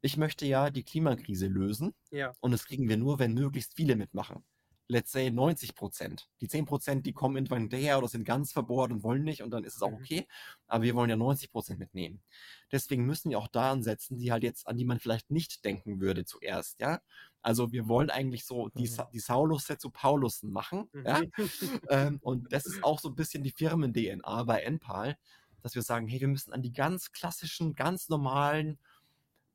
[0.00, 2.32] Ich möchte ja die Klimakrise lösen Ja.
[2.40, 4.44] und das kriegen wir nur, wenn möglichst viele mitmachen.
[4.92, 6.28] Let's say 90 Prozent.
[6.42, 9.50] Die 10 Prozent, die kommen irgendwann hinterher oder sind ganz verbohrt und wollen nicht und
[9.50, 9.96] dann ist es auch Mhm.
[9.96, 10.28] okay.
[10.66, 12.22] Aber wir wollen ja 90 Prozent mitnehmen.
[12.70, 16.00] Deswegen müssen wir auch da ansetzen, die halt jetzt, an die man vielleicht nicht denken
[16.00, 17.00] würde zuerst, ja.
[17.40, 18.86] Also wir wollen eigentlich so die, Mhm.
[18.86, 21.22] Sa die Saulusse zu Paulussen machen, ja.
[21.88, 25.16] ähm, und das ist auch so ein bisschen die Firmen-DNA bei Enpal,
[25.62, 28.78] dass wir sagen, hey, wir müssen an die ganz klassischen, ganz normalen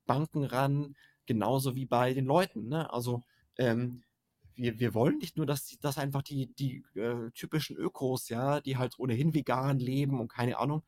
[0.06, 2.68] Banken ran, genauso wie bei den Leuten.
[2.68, 2.90] Ne?
[2.92, 3.22] Also
[3.58, 4.02] ähm,
[4.58, 8.76] wir, wir wollen nicht nur, dass, dass einfach die, die äh, typischen Ökos, ja, die
[8.76, 10.82] halt ohnehin vegan leben und keine Ahnung,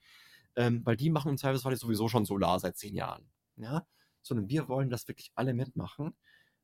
[0.56, 3.30] ähm, weil die machen im Zweifelsfall sowieso schon Solar seit zehn Jahren.
[3.56, 3.86] Ja?
[4.22, 6.14] Sondern wir wollen, dass wirklich alle mitmachen.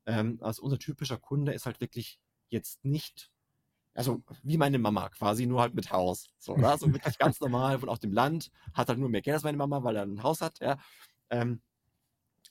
[0.05, 3.31] Ähm, also unser typischer Kunde ist halt wirklich jetzt nicht,
[3.95, 6.29] also wie meine Mama quasi, nur halt mit Haus.
[6.39, 6.77] So, ne?
[6.77, 9.57] so wirklich ganz normal von auf dem Land, hat halt nur mehr Geld als meine
[9.57, 10.79] Mama, weil er ein Haus hat, ja.
[11.31, 11.61] Ähm,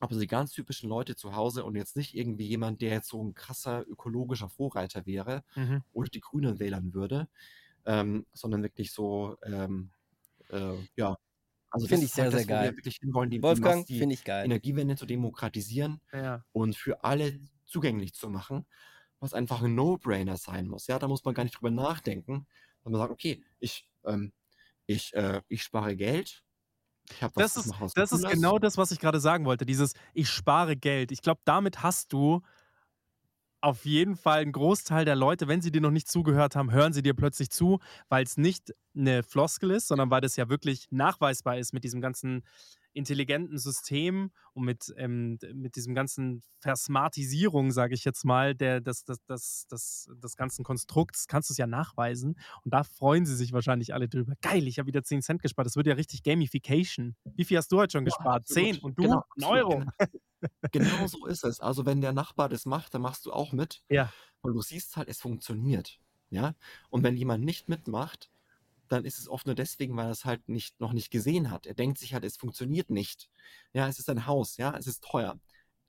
[0.02, 3.24] aber die ganz typischen Leute zu Hause und jetzt nicht irgendwie jemand, der jetzt so
[3.24, 5.84] ein krasser ökologischer Vorreiter wäre Mhm.
[5.94, 7.28] oder die Grünen wählern würde,
[7.86, 9.92] ähm, sondern wirklich so, ähm,
[10.50, 11.18] äh, ja.
[11.72, 12.76] Also Finde ich ist halt sehr, das, sehr wo wir geil.
[12.76, 14.52] wirklich hinwollen, die, Wolfgang, finde ich geil.
[14.52, 16.46] Energiewende zu demokratisieren Ja.
[16.54, 18.66] und für alle zugänglich zu machen,
[19.20, 20.88] was einfach ein No-Brainer sein muss.
[20.88, 22.48] Ja, da muss man gar nicht drüber nachdenken,
[22.84, 24.34] wenn man sagt, okay, ich, ähm,
[24.88, 26.45] ich, äh, ich spare Geld.
[27.14, 29.66] Ich habe was, Das ist, das ist genau das, was ich gerade sagen wollte.
[29.66, 31.12] Dieses, ich spare Geld.
[31.12, 32.42] Ich glaube, damit hast du
[33.62, 36.94] auf jeden Fall einen Großteil der Leute, wenn sie dir noch nicht zugehört haben, hören
[36.94, 37.80] sie dir plötzlich zu,
[38.10, 42.00] weil es nicht eine Floskel ist, sondern weil das ja wirklich nachweisbar ist mit diesem
[42.00, 42.44] ganzen
[42.96, 49.04] intelligenten System und mit, ähm, mit diesem ganzen Versmartisierung, sage ich jetzt mal, der, des,
[49.04, 52.40] des, des, des, des ganzen Konstrukts, kannst du es ja nachweisen.
[52.64, 54.34] Und da freuen sie sich wahrscheinlich alle drüber.
[54.42, 55.68] Geil, ich habe wieder 10 Cent gespart.
[55.68, 57.16] Das wird ja richtig Gamification.
[57.36, 58.44] Wie viel hast du heute schon gespart?
[58.44, 58.76] absolut.
[58.76, 59.04] 10 und du?
[59.04, 59.84] Genau, ein Euro.
[60.72, 61.60] Genau, genau so ist es.
[61.60, 63.84] Also wenn der Nachbar das macht, dann machst du auch mit.
[63.90, 64.12] Ja.
[64.42, 66.00] Und du siehst halt, es funktioniert.
[66.30, 66.56] Ja.
[66.90, 68.30] Und wenn jemand nicht mitmacht,
[68.88, 71.66] dann ist es oft nur deswegen, weil er es halt nicht, noch nicht gesehen hat.
[71.66, 73.30] Er denkt sich halt, es funktioniert nicht.
[73.74, 75.40] Ja, es ist ein Haus, ja, es ist teuer.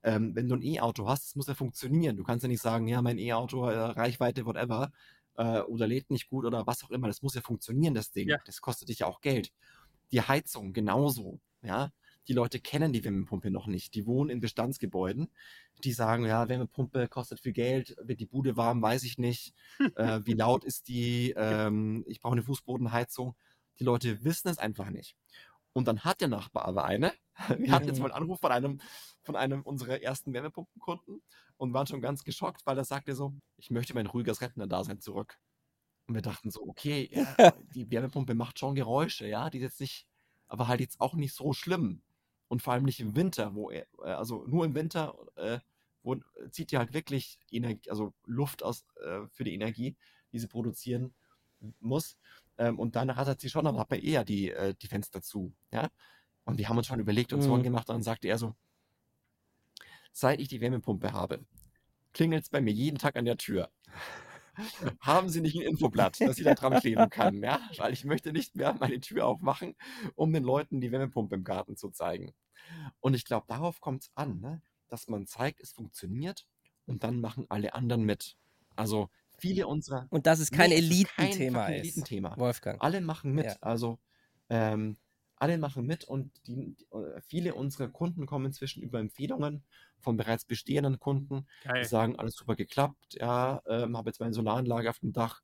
[0.02, 2.16] Ähm, wenn du ein E-Auto hast, muss ja funktionieren.
[2.16, 4.92] Du kannst ja nicht sagen, ja, mein E-Auto, äh, Reichweite, whatever,
[5.36, 7.08] äh, oder lädt nicht gut oder was auch immer.
[7.08, 8.28] Das muss ja funktionieren, das Ding.
[8.28, 8.38] Ja.
[8.46, 9.52] Das kostet dich ja auch Geld.
[10.12, 11.90] Die Heizung genauso, ja.
[12.28, 13.94] Die Leute kennen die Wärmepumpe noch nicht.
[13.94, 15.28] Die wohnen in Bestandsgebäuden.
[15.84, 19.54] Die sagen, ja, Wärmepumpe kostet viel Geld, wird die Bude warm, weiß ich nicht.
[19.96, 21.34] äh, wie laut ist die?
[21.36, 23.34] Ähm, ich brauche eine Fußbodenheizung.
[23.78, 25.16] Die Leute wissen es einfach nicht.
[25.72, 27.12] Und dann hat der Nachbar aber eine.
[27.58, 28.80] Wir hatten jetzt mal einen Anruf von einem,
[29.22, 31.20] von einem unserer ersten Wärmepumpenkunden
[31.58, 35.38] und waren schon ganz geschockt, weil er sagte so, ich möchte mein ruhiges Rentner-Dasein zurück.
[36.06, 39.80] Und wir dachten so, okay, ja, die Wärmepumpe macht schon Geräusche, ja, die ist jetzt
[39.80, 40.06] nicht,
[40.48, 42.02] aber halt jetzt auch nicht so schlimm.
[42.48, 45.58] Und vor allem nicht im Winter, wo er, äh, also nur im Winter, äh,
[46.02, 46.20] wo äh,
[46.50, 49.96] zieht die halt wirklich Energie, also Luft aus äh, für die Energie,
[50.32, 51.14] die sie produzieren
[51.80, 52.16] muss.
[52.58, 55.22] Ähm, und danach hat er sie schon, dann hat man eher die, äh, die Fenster
[55.22, 55.90] zu, ja.
[56.44, 57.64] Und wir haben uns schon überlegt und so Mhm.
[57.64, 58.54] gemacht, und dann sagte er so,
[60.12, 61.44] seit ich die Wärmepumpe habe,
[62.12, 63.70] klingelt es bei mir jeden Tag an der Tür.
[65.00, 67.60] Haben Sie nicht ein Infoblatt, das ich da dran kleben kann, ja?
[67.76, 69.74] Weil ich möchte nicht mehr meine Tür aufmachen,
[70.14, 72.32] um den Leuten die Wärmepumpe im Garten zu zeigen.
[73.00, 74.62] Und ich glaube, darauf kommt es an, ne?
[74.88, 76.46] dass man zeigt, es funktioniert
[76.86, 78.36] und dann machen alle anderen mit.
[78.76, 80.06] Also viele unserer.
[80.10, 81.82] Und dass es kein kein Elitenthema fucking ist.
[81.82, 82.36] Elitenthema.
[82.36, 82.82] Wolfgang.
[82.82, 83.46] Alle machen mit.
[83.46, 83.56] Ja.
[83.60, 83.98] Also,
[84.48, 84.96] ähm,
[85.36, 89.64] alle machen mit und die, die, äh, viele unserer Kunden kommen inzwischen über Empfehlungen
[90.00, 91.46] von bereits bestehenden Kunden,
[91.80, 91.86] die Geil.
[91.86, 95.42] sagen, alles super geklappt, ja, ähm, habe jetzt meine Solaranlage auf dem Dach,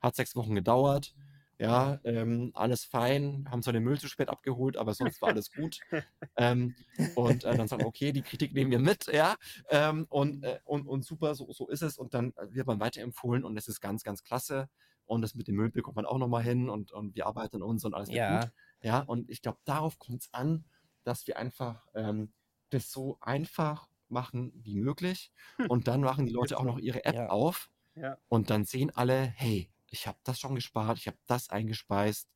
[0.00, 1.14] hat sechs Wochen gedauert,
[1.58, 5.52] ja, ähm, alles fein, haben zwar den Müll zu spät abgeholt, aber sonst war alles
[5.52, 5.82] gut.
[6.36, 6.76] ähm,
[7.14, 9.36] und äh, dann sagen, okay, die Kritik nehmen wir mit, ja,
[9.70, 11.96] ähm, und, äh, und, und super, so, so ist es.
[11.98, 14.68] Und dann wird man weiterempfohlen und es ist ganz, ganz klasse.
[15.06, 17.84] Und das mit dem Müll bekommt man auch nochmal hin und, und wir arbeiten uns
[17.84, 18.20] und alles Ja.
[18.24, 18.52] gut.
[18.84, 20.66] Ja, und ich glaube, darauf kommt es an,
[21.04, 22.34] dass wir einfach ähm,
[22.70, 25.32] das so einfach machen wie möglich.
[25.66, 27.28] Und dann machen die Leute auch noch ihre App Ja.
[27.28, 28.18] auf Ja.
[28.28, 32.30] und dann sehen alle, hey, ich habe das schon gespart, ich habe das eingespeist.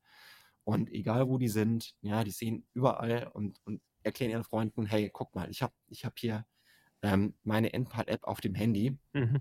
[0.64, 5.10] Und egal wo die sind, ja, die sehen überall und, und erklären ihren Freunden, hey,
[5.12, 6.46] guck mal, ich habe ich hab hier
[7.02, 9.38] ähm, meine Endpal-App auf dem Handy Mhm.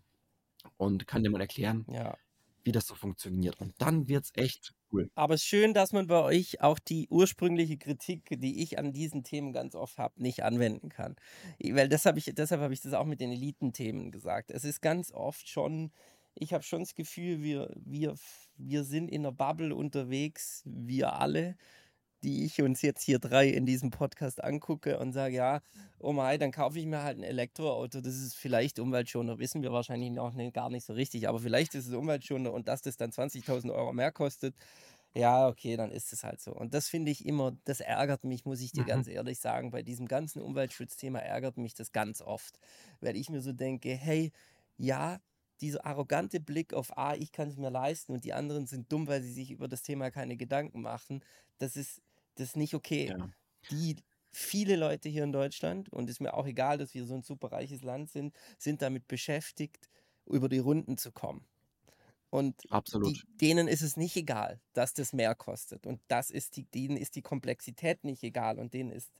[0.78, 2.18] und kann dir mal erklären, Ja.
[2.66, 3.60] wie das so funktioniert.
[3.62, 5.10] Und dann wird's echt cool.
[5.16, 8.94] Aber es ist schön, dass man bei euch auch die ursprüngliche Kritik, die ich an
[8.94, 11.16] diesen Themen ganz oft habe, nicht anwenden kann.
[11.60, 14.52] Weil das hab ich, deshalb habe ich das auch mit den Elitenthemen gesagt.
[14.52, 15.92] Es ist ganz oft schon,
[16.36, 18.16] ich habe schon das Gefühl, wir, wir,
[18.58, 21.58] wir sind in einer Bubble unterwegs, wir alle,
[22.24, 25.62] die ich uns jetzt hier drei in diesem Podcast angucke und sage, ja,
[26.00, 28.02] oh mein, dann kaufe ich mir halt ein Elektroauto.
[28.02, 31.76] Das ist vielleicht umweltschonender, wissen wir wahrscheinlich noch nicht, gar nicht so richtig, aber vielleicht
[31.76, 34.56] ist es umweltschonender und dass das dann 20.000 Euro mehr kostet,
[35.16, 36.52] ja, okay, dann ist es halt so.
[36.54, 38.86] Und das finde ich immer, das ärgert mich, muss ich dir Mhm.
[38.86, 39.72] ganz ehrlich sagen.
[39.72, 42.60] Bei diesem ganzen Umweltschutzthema ärgert mich das ganz oft,
[43.02, 44.32] weil ich mir so denke, hey,
[44.78, 45.20] ja,
[45.62, 49.08] dieser arrogante Blick auf, ah, ich kann es mir leisten und die anderen sind dumm,
[49.08, 51.22] weil sie sich über das Thema keine Gedanken machen,
[51.58, 52.02] das ist,
[52.38, 53.16] das ist nicht okay.
[53.18, 53.30] Ja.
[53.72, 53.98] Die
[54.34, 57.52] viele Leute hier in Deutschland, und ist mir auch egal, dass wir so ein super
[57.52, 59.90] reiches Land sind, sind damit beschäftigt,
[60.28, 61.48] über die Runden zu kommen.
[62.32, 62.68] Und
[63.04, 65.88] die, denen ist es nicht egal, dass das mehr kostet.
[65.88, 68.60] Und das ist die, denen ist die Komplexität nicht egal.
[68.60, 69.20] Und denen ist,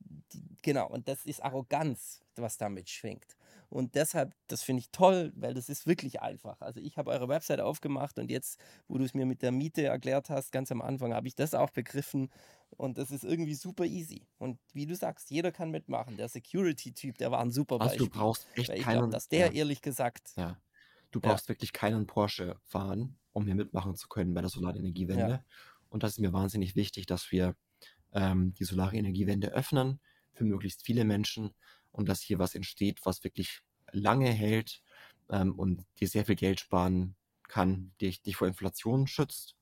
[0.00, 3.36] die, genau, und das ist Arroganz, was damit schwingt.
[3.72, 6.60] Und deshalb, das finde ich toll, weil das ist wirklich einfach.
[6.60, 8.58] Also ich habe eure Website aufgemacht und jetzt,
[8.88, 11.54] wo du es mir mit der Miete erklärt hast, ganz am Anfang, habe ich das
[11.54, 12.28] auch begriffen.
[12.70, 14.26] Und das ist irgendwie super easy.
[14.38, 16.16] Und wie du sagst, jeder kann mitmachen.
[16.16, 18.08] Der Security-Typ, der war ein super Also du Beispiel.
[18.08, 20.62] brauchst echt Weil ich keinen, dass der ja, ehrlich gesagt, ja.
[21.12, 21.22] Du Ja.
[21.22, 25.44] brauchst wirklich keinen Porsche fahren, um hier mitmachen zu können bei der Solarenergiewende.
[25.90, 27.56] Und das ist mir wahnsinnig wichtig, dass wir
[28.12, 30.00] ähm, die Solarenergiewende öffnen
[30.34, 31.52] für möglichst viele Menschen
[31.92, 33.60] und dass hier was entsteht, was wirklich
[33.92, 34.82] lange hält
[35.30, 37.14] ähm, und dir sehr viel Geld sparen
[37.48, 39.56] kann, dich, dich vor Inflation schützt,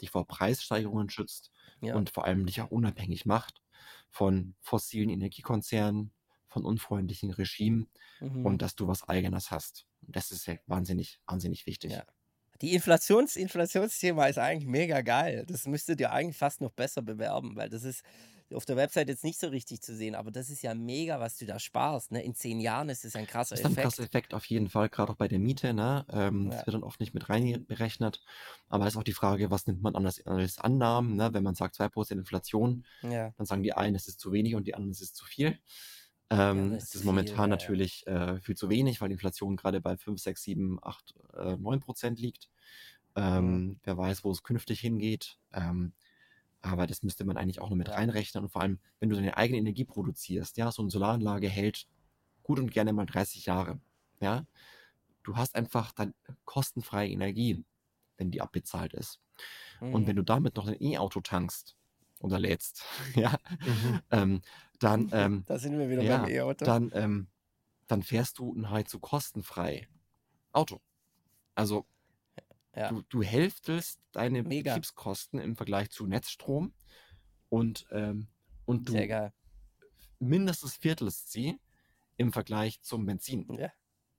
[0.00, 3.62] dich vor Preissteigerungen schützt ja, und vor allem dich auch unabhängig macht
[4.10, 6.12] von fossilen Energiekonzernen,
[6.48, 7.88] von unfreundlichen Regimen
[8.20, 8.44] mhm.
[8.44, 9.86] und dass du was Eigenes hast.
[10.02, 11.92] Das ist ja wahnsinnig, wahnsinnig wichtig.
[11.92, 12.04] Ja.
[12.60, 15.44] Die Inflations Inflationsthema ist eigentlich mega geil.
[15.46, 18.02] Das müsstet ihr eigentlich fast noch besser bewerben, weil das ist
[18.54, 21.36] auf der Website jetzt nicht so richtig zu sehen, aber das ist ja mega, was
[21.36, 22.12] du da sparst.
[22.12, 22.22] Ne?
[22.22, 23.82] In zehn Jahren ist das ein krasser Das ist ein Effekt.
[23.84, 25.74] krasser Effekt auf jeden Fall, gerade auch bei der Miete.
[25.74, 26.06] Ne?
[26.10, 26.56] Ähm, Ja.
[26.56, 28.22] Das wird dann oft nicht mit reinberechnet.
[28.68, 31.16] Aber es ist auch die Frage, was nimmt man an als, als Annahmen?
[31.16, 31.32] Ne?
[31.32, 34.66] Wenn man sagt 2% Inflation, Ja, dann sagen die einen, es ist zu wenig und
[34.66, 35.58] die anderen, es ist zu viel.
[36.30, 37.46] Ähm, das es ist ist viel, momentan ja, ja.
[37.48, 41.56] natürlich äh, viel zu wenig, weil die Inflation gerade bei 5, 6, 7, 8, äh,
[41.56, 42.50] 9 Prozent liegt.
[43.16, 45.38] Ähm, Wer weiß, wo es künftig hingeht.
[45.52, 45.92] Ähm,
[46.60, 48.44] aber das müsste man eigentlich auch noch mit reinrechnen.
[48.44, 51.86] Und vor allem, wenn du deine eigene Energie produzierst, ja, so eine Solaranlage hält
[52.42, 53.80] gut und gerne mal 30 Jahre.
[54.20, 54.46] Ja,
[55.22, 57.64] du hast einfach dann kostenfreie Energie,
[58.16, 59.20] wenn die abbezahlt ist.
[59.80, 60.06] Und mhm.
[60.08, 61.76] wenn du damit noch ein E-Auto tankst
[62.20, 62.82] oder lädst,
[63.14, 64.00] ja, Mhm.
[64.10, 64.42] ähm,
[64.80, 66.64] dann, ähm, da sind wir wieder ja, beim E-Auto.
[66.64, 67.28] dann, ähm,
[67.86, 69.88] dann fährst du nahezu kostenfrei
[70.52, 70.80] Auto.
[71.54, 71.86] Also
[72.78, 72.88] Ja.
[72.90, 74.74] du, du hälftelst deine Mega.
[74.74, 76.72] Betriebskosten im Vergleich zu Netzstrom
[77.48, 78.28] und, ähm,
[78.66, 79.30] und du
[80.20, 81.58] mindestens viertelst sie
[82.16, 83.46] im Vergleich zum Benzin.
[83.58, 83.72] Ja.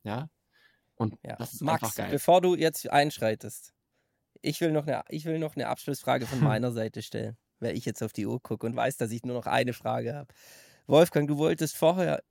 [0.03, 0.30] Ja.
[0.95, 1.36] Und Ja.
[1.38, 2.12] das ist Max, einfach geil.
[2.12, 3.74] bevor du jetzt einschreitest,
[4.41, 7.86] ich will noch eine, ich will noch eine Abschlussfrage von meiner Seite stellen, weil ich
[7.86, 10.34] jetzt auf die Uhr gucke und weiß, dass ich nur noch eine Frage habe.
[10.88, 12.24] Wolfgang, du wolltest vorher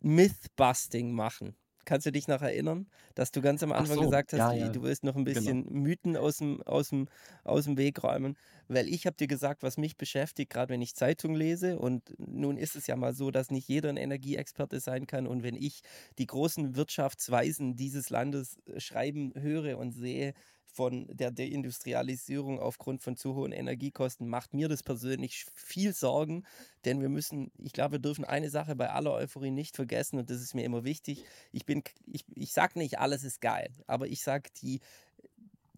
[0.00, 1.56] Mythbusting machen.
[1.84, 4.68] Kannst du dich noch erinnern, dass du ganz am Anfang so, gesagt hast, ja, ja.
[4.68, 5.34] du willst noch ein Genau.
[5.40, 7.08] bisschen Mythen aus dem, aus, dem,
[7.44, 8.36] aus dem Weg räumen?
[8.68, 11.78] Weil ich habe dir gesagt, was mich beschäftigt, gerade wenn ich Zeitung lese.
[11.78, 15.26] Und nun ist es ja mal so, dass nicht jeder ein Energieexperte sein kann.
[15.26, 15.82] Und wenn ich
[16.18, 20.34] die großen Wirtschaftsweisen dieses Landes äh, schreiben höre und sehe
[20.74, 26.44] von der Deindustrialisierung aufgrund von zu hohen Energiekosten, macht mir das persönlich viel Sorgen,
[26.84, 30.30] denn wir müssen, ich glaube, wir dürfen eine Sache bei aller Euphorie nicht vergessen und
[30.30, 31.24] das ist mir immer wichtig.
[31.52, 34.80] Ich bin, ich, ich sage nicht, alles ist geil, aber ich sage, die,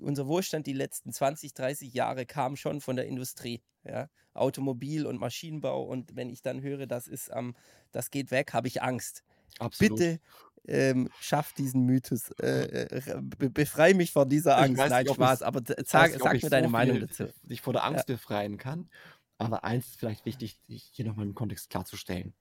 [0.01, 3.63] unser Wohlstand die letzten 20, 30 Jahre kam schon von der Industrie.
[3.85, 4.09] Ja?
[4.35, 5.83] Automobil und Maschinenbau.
[5.83, 7.55] Und wenn ich dann höre, das ist am,
[7.93, 9.25] das geht weg, habe ich Angst.
[9.59, 9.99] Absolut.
[9.99, 10.21] Bitte
[10.67, 12.31] ähm, schaff diesen Mythos.
[12.41, 14.89] Äh, äh, be befrei mich von dieser Angst.
[14.89, 17.33] Nein, nicht, ob Spaß, aber sag, nicht, sag mir deine so Meinung dazu.
[17.43, 18.91] dich vor der Angst befreien kann.
[19.39, 22.35] Aber eins ist vielleicht wichtig, hier nochmal im Kontext klarzustellen.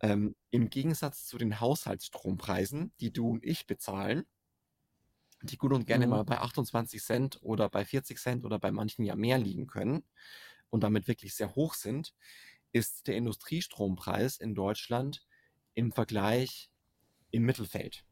[0.00, 4.24] ähm, Im Gegensatz zu den Haushaltsstrompreisen, die du und ich bezahlen,
[5.42, 6.08] die gut und gerne Mhm.
[6.08, 10.04] mal bei 28 Cent oder bei 40 Cent oder bei manchen ja mehr liegen können
[10.70, 12.14] und damit wirklich sehr hoch sind,
[12.72, 15.26] ist der Industriestrompreis in Deutschland
[15.74, 16.70] im Vergleich
[17.34, 18.04] im Mittelfeld.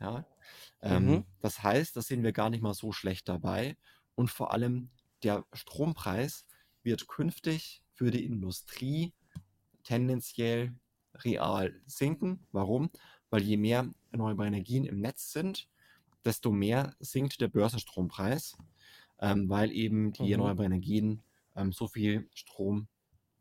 [0.00, 0.24] Ja?
[0.82, 1.24] Ähm, Mhm.
[1.40, 3.76] Das heißt, da sind wir gar nicht mal so schlecht dabei.
[4.14, 4.90] Und vor allem
[5.22, 6.46] der Strompreis
[6.82, 9.12] wird künftig für die Industrie
[9.84, 10.74] tendenziell
[11.14, 12.46] real sinken.
[12.52, 12.90] Warum?
[13.30, 15.68] Weil je mehr erneuerbare Energien im Netz sind,
[16.24, 18.56] desto mehr sinkt der Börsenstrompreis,
[19.20, 20.32] ähm, weil eben die Mhm.
[20.32, 21.22] erneuerbaren Energien
[21.56, 22.88] ähm, so viel Strom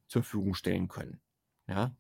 [0.08, 1.22] zur Verfügung stellen können.
[1.68, 1.96] Ja?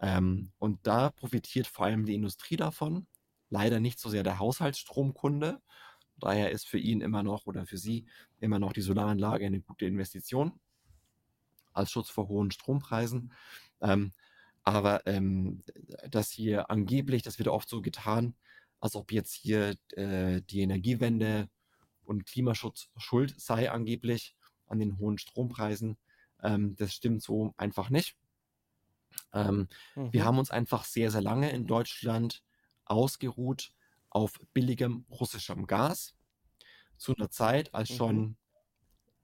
[0.00, 3.06] Ähm, und da profitiert vor allem die Industrie davon,
[3.50, 5.60] leider nicht so sehr der Haushaltsstromkunde.
[6.20, 8.06] Daher ist für ihn immer noch oder für sie
[8.40, 10.58] immer noch die Solaranlage eine gute Investition
[11.72, 13.32] als Schutz vor hohen Strompreisen.
[13.80, 14.12] Ähm,
[14.64, 15.62] aber ähm,
[16.10, 18.34] das hier angeblich, das wird oft so getan,
[18.80, 21.48] als ob jetzt hier äh, die Energiewende
[22.04, 24.34] und Klimaschutz schuld sei angeblich
[24.66, 25.96] an den hohen Strompreisen.
[26.42, 28.16] Ähm, das stimmt so einfach nicht.
[29.32, 29.68] Ähm,
[30.10, 30.26] wir Mhm.
[30.26, 32.42] haben uns einfach sehr, sehr lange in Deutschland
[32.84, 33.72] ausgeruht
[34.10, 36.14] auf billigem russischem Gas.
[36.98, 37.92] Zu einer Zeit, als Mhm.
[37.92, 38.36] schon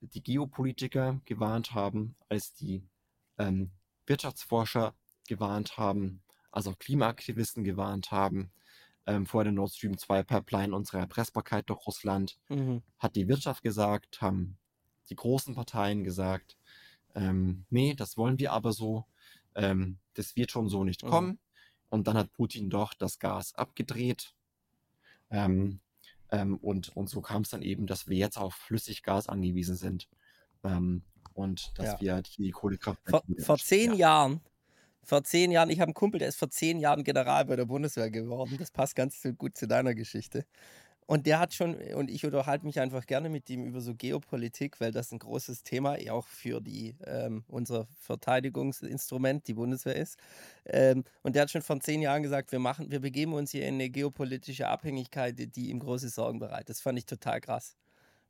[0.01, 2.89] die Geopolitiker gewarnt haben, als die
[3.39, 3.73] ähm,
[4.07, 4.95] Wirtschaftsforscher
[5.29, 8.53] gewarnt haben, als auch Klimaaktivisten gewarnt haben
[9.07, 12.83] ähm, vor der Nord Stream 2 Pipeline, unserer Erpressbarkeit durch Russland, Mhm.
[12.99, 14.59] hat die Wirtschaft gesagt, haben
[15.11, 16.59] die großen Parteien gesagt,
[17.15, 19.07] ähm, nee, das wollen wir aber so,
[19.55, 21.11] ähm, das wird schon so nicht Mhm.
[21.11, 21.39] kommen.
[21.91, 24.35] Und dann hat Putin doch das Gas abgedreht.
[25.31, 25.81] Ähm,
[26.31, 30.09] ähm, und, und so kam es dann eben, dass wir jetzt auf Flüssiggas angewiesen sind.
[30.65, 32.01] Ähm, und dass Ja.
[32.01, 33.95] wir die Kohlekraftwerke Vor, vor zehn Ja.
[33.95, 34.41] Jahren,
[35.05, 37.67] vor zehn Jahren, ich habe einen Kumpel, der ist vor zehn Jahren General bei der
[37.67, 38.57] Bundeswehr geworden.
[38.59, 40.47] Das passt ganz gut zu deiner Geschichte.
[41.07, 44.81] Und der hat schon, und ich unterhalte mich einfach gerne mit ihm über so Geopolitik,
[44.81, 50.19] weil das ein großes Thema auch für die, ähm, unser Verteidigungsinstrument, die Bundeswehr ist.
[50.65, 53.67] Ähm, und der hat schon vor zehn Jahren gesagt, wir machen, wir begeben uns hier
[53.67, 56.71] in eine geopolitische Abhängigkeit, die, ihm große Sorgen bereitet.
[56.71, 57.77] Das fand ich total krass.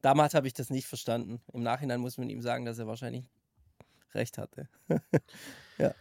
[0.02, 1.40] Damals habe ich das nicht verstanden.
[1.52, 3.24] Im Nachhinein muss man ihm sagen, dass er wahrscheinlich
[4.14, 4.68] recht hatte.
[5.78, 5.94] ja,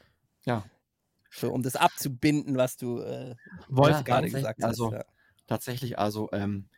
[1.30, 3.36] So, um das abzubinden, was du äh,
[3.70, 4.70] Wolf, Ja, gerade gesagt hast.
[4.70, 5.06] also- ja.
[5.48, 6.70] Tatsächlich, also ähm,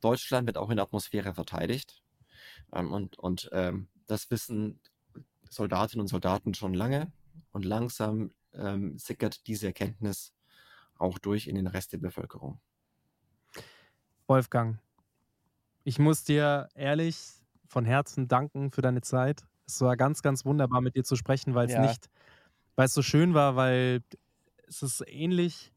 [0.00, 2.02] Deutschland wird auch in der Atmosphäre verteidigt.
[2.72, 4.80] Ähm, und und ähm, das wissen
[5.50, 7.12] Soldatinnen und Soldaten schon lange.
[7.52, 10.34] Und langsam ähm, sickert diese Erkenntnis
[10.96, 12.60] auch durch in den Rest der Bevölkerung.
[14.28, 14.78] Wolfgang,
[15.84, 17.18] ich muss dir ehrlich
[17.66, 19.46] von Herzen danken für deine Zeit.
[19.66, 21.76] Es war ganz, ganz wunderbar, mit dir zu sprechen, weil es Ja.
[21.76, 22.08] nicht,
[22.76, 24.02] weil es so schön war, weil
[24.68, 25.72] es ist ähnlich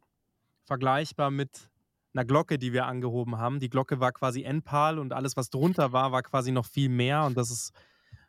[0.66, 1.70] vergleichbar mit
[2.18, 3.59] einer Glocke, die wir angehoben haben.
[3.59, 7.26] Die Glocke war quasi Endpal und alles, was drunter war, war quasi noch viel mehr.
[7.26, 7.72] Und das ist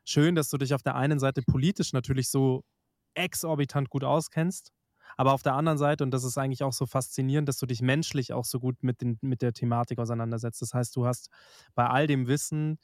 [0.04, 2.64] schön, dass du dich auf der einen Seite politisch natürlich so
[3.14, 4.72] exorbitant gut auskennst,
[5.16, 7.80] aber auf der anderen Seite, und das ist eigentlich auch so faszinierend, dass du dich
[7.80, 10.62] menschlich auch so gut mit, den, mit der Thematik auseinandersetzt.
[10.62, 11.30] Das heißt, du hast
[11.74, 12.78] bei all dem Wissen,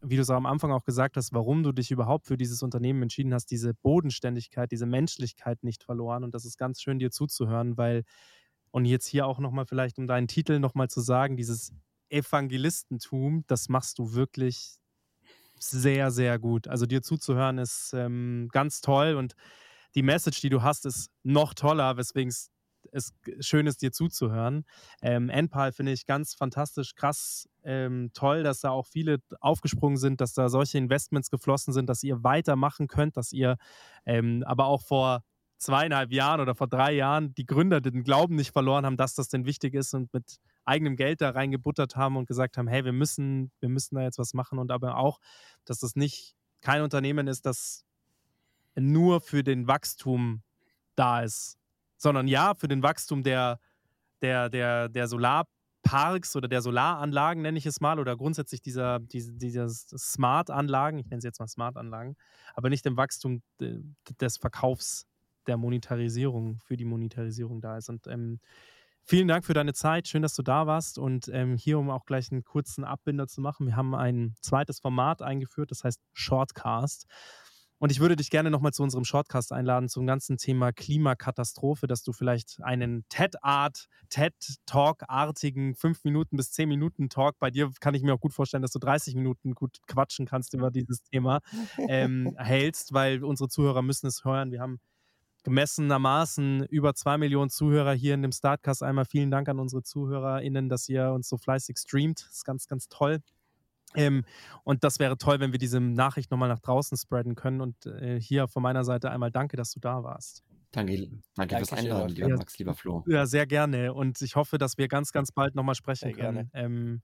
[0.00, 3.02] wie du es am Anfang auch gesagt hast, warum du dich überhaupt für dieses Unternehmen
[3.02, 6.24] entschieden hast, diese Bodenständigkeit, diese Menschlichkeit nicht verloren.
[6.24, 8.04] Und das ist ganz schön, dir zuzuhören, weil,
[8.70, 11.72] und jetzt hier auch nochmal vielleicht, um deinen Titel nochmal zu sagen, dieses
[12.10, 14.78] Evangelistentum, das machst du wirklich
[15.58, 16.68] sehr, sehr gut.
[16.68, 19.34] Also dir zuzuhören ist ähm, ganz toll und
[19.94, 22.32] die Message, die du hast, ist noch toller, weswegen
[22.92, 24.64] es schön ist, dir zuzuhören.
[25.02, 30.20] Ähm, Enpal finde ich ganz fantastisch, krass, ähm, toll, dass da auch viele aufgesprungen sind,
[30.20, 33.56] dass da solche Investments geflossen sind, dass ihr weitermachen könnt, dass ihr
[34.06, 35.24] ähm, aber auch vor
[35.58, 39.28] zweieinhalb Jahren oder vor drei Jahren die Gründer den Glauben nicht verloren haben, dass das
[39.28, 42.92] denn wichtig ist und mit eigenem Geld da reingebuttert haben und gesagt haben, hey, wir
[42.92, 45.18] müssen, wir müssen da jetzt was machen und aber auch,
[45.64, 47.84] dass das nicht kein Unternehmen ist, das
[48.76, 50.42] nur für den Wachstum
[50.94, 51.58] da ist,
[51.96, 53.58] sondern ja, für den Wachstum der,
[54.22, 59.32] der, der, der Solarparks oder der Solaranlagen, nenne ich es mal, oder grundsätzlich dieser, diese,
[59.32, 62.16] dieser Smart-Anlagen, ich nenne sie jetzt mal Smart-Anlagen,
[62.54, 63.82] aber nicht im Wachstum de,
[64.20, 65.06] des Verkaufs
[65.48, 67.88] der Monetarisierung, für die Monetarisierung da ist.
[67.88, 68.40] Und ähm,
[69.10, 70.06] Vielen Dank für deine Zeit.
[70.06, 70.98] Schön, dass du da warst.
[70.98, 74.80] Und ähm, hier, um auch gleich einen kurzen Abbinder zu machen, wir haben ein zweites
[74.80, 77.06] Format eingeführt, das heißt Shortcast.
[77.78, 82.02] Und ich würde dich gerne nochmal zu unserem Shortcast einladen, zum ganzen Thema Klimakatastrophe, dass
[82.02, 88.02] du vielleicht einen TED-Art, TED-Talk-artigen 5 Minuten bis 10 Minuten Talk, bei dir kann ich
[88.02, 91.40] mir auch gut vorstellen, dass du 30 Minuten gut quatschen kannst über dieses Thema,
[91.88, 94.50] ähm, hältst, weil unsere Zuhörer müssen es hören.
[94.50, 94.80] Wir haben
[95.44, 98.82] gemessenermaßen über zwei Millionen Zuhörer hier in dem Startcast.
[98.82, 102.20] Einmal vielen Dank an unsere ZuhörerInnen, dass ihr uns so fleißig streamt.
[102.26, 103.20] Das ist ganz, ganz toll.
[103.94, 104.24] Ähm,
[104.64, 107.60] und das wäre toll, wenn wir diese Nachricht nochmal nach draußen spreaden können.
[107.60, 110.44] Und äh, hier von meiner Seite einmal danke, dass du da warst.
[110.72, 112.36] Danke, danke fürs Einladen, lieber Ja.
[112.36, 113.02] Max, lieber Flo.
[113.06, 113.94] Ja, sehr gerne.
[113.94, 116.48] Und ich hoffe, dass wir ganz, ganz bald nochmal sprechen Sehr gerne.
[116.48, 116.50] können.
[116.52, 117.02] Ähm,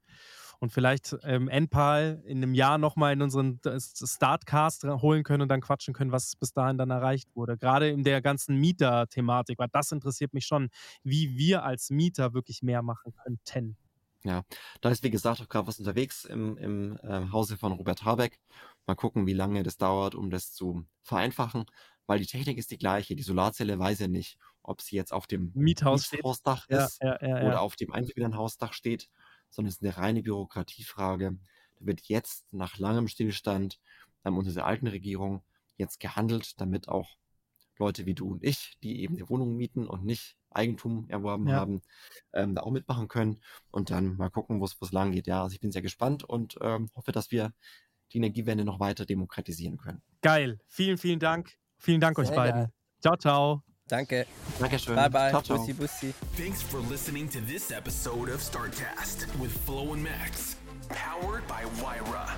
[0.64, 5.48] und vielleicht ähm, NPAL in einem Jahr nochmal in unseren äh, Startcast holen können und
[5.48, 7.58] dann quatschen können, was bis dahin dann erreicht wurde.
[7.58, 10.70] Gerade in der ganzen Mieter-Thematik, weil das interessiert mich schon,
[11.02, 13.76] wie wir als Mieter wirklich mehr machen könnten.
[14.80, 18.40] Da ist, wie gesagt, auch gerade was unterwegs im, im ähm, Hause von Robert Habeck.
[18.86, 21.66] Mal gucken, wie lange das dauert, um das zu vereinfachen,
[22.06, 23.16] weil die Technik ist die gleiche.
[23.16, 26.20] Die Solarzelle weiß ja nicht, ob sie jetzt auf dem Miethaus steht.
[26.20, 27.58] Mietshausdach Ja, ist ja, ja, oder ja.
[27.58, 29.10] auf dem Einfamilienhausdach steht,
[29.54, 31.38] sondern es ist eine reine Bürokratiefrage.
[31.80, 33.80] Da wird jetzt nach langem Stillstand
[34.24, 35.42] ähm, unter der alten Regierung
[35.76, 37.16] jetzt gehandelt, damit auch
[37.78, 41.56] Leute wie du und ich, die eben eine Wohnung mieten und nicht Eigentum erworben Ja.
[41.56, 41.82] haben,
[42.32, 43.40] ähm, da auch mitmachen können
[43.70, 45.26] und dann mal gucken, wo es lang geht.
[45.26, 47.52] Ja, also ich bin sehr gespannt und ähm, hoffe, dass wir
[48.12, 50.02] die Energiewende noch weiter demokratisieren können.
[50.22, 50.60] Geil.
[50.68, 51.58] Vielen, vielen Dank.
[51.78, 52.60] Vielen Dank euch Sehr beiden.
[52.60, 52.72] geil.
[53.00, 53.73] Ciao, ciao.
[53.88, 54.26] Danke.
[54.58, 54.94] Dankeschön.
[54.96, 55.30] Bye, bye.
[55.30, 55.58] Ciao, ciao.
[55.58, 56.14] Bussi, bussi.
[56.36, 60.56] Thanks for listening to this episode of StartCast with Flo and Max.
[60.88, 62.32] Powered by Wyra.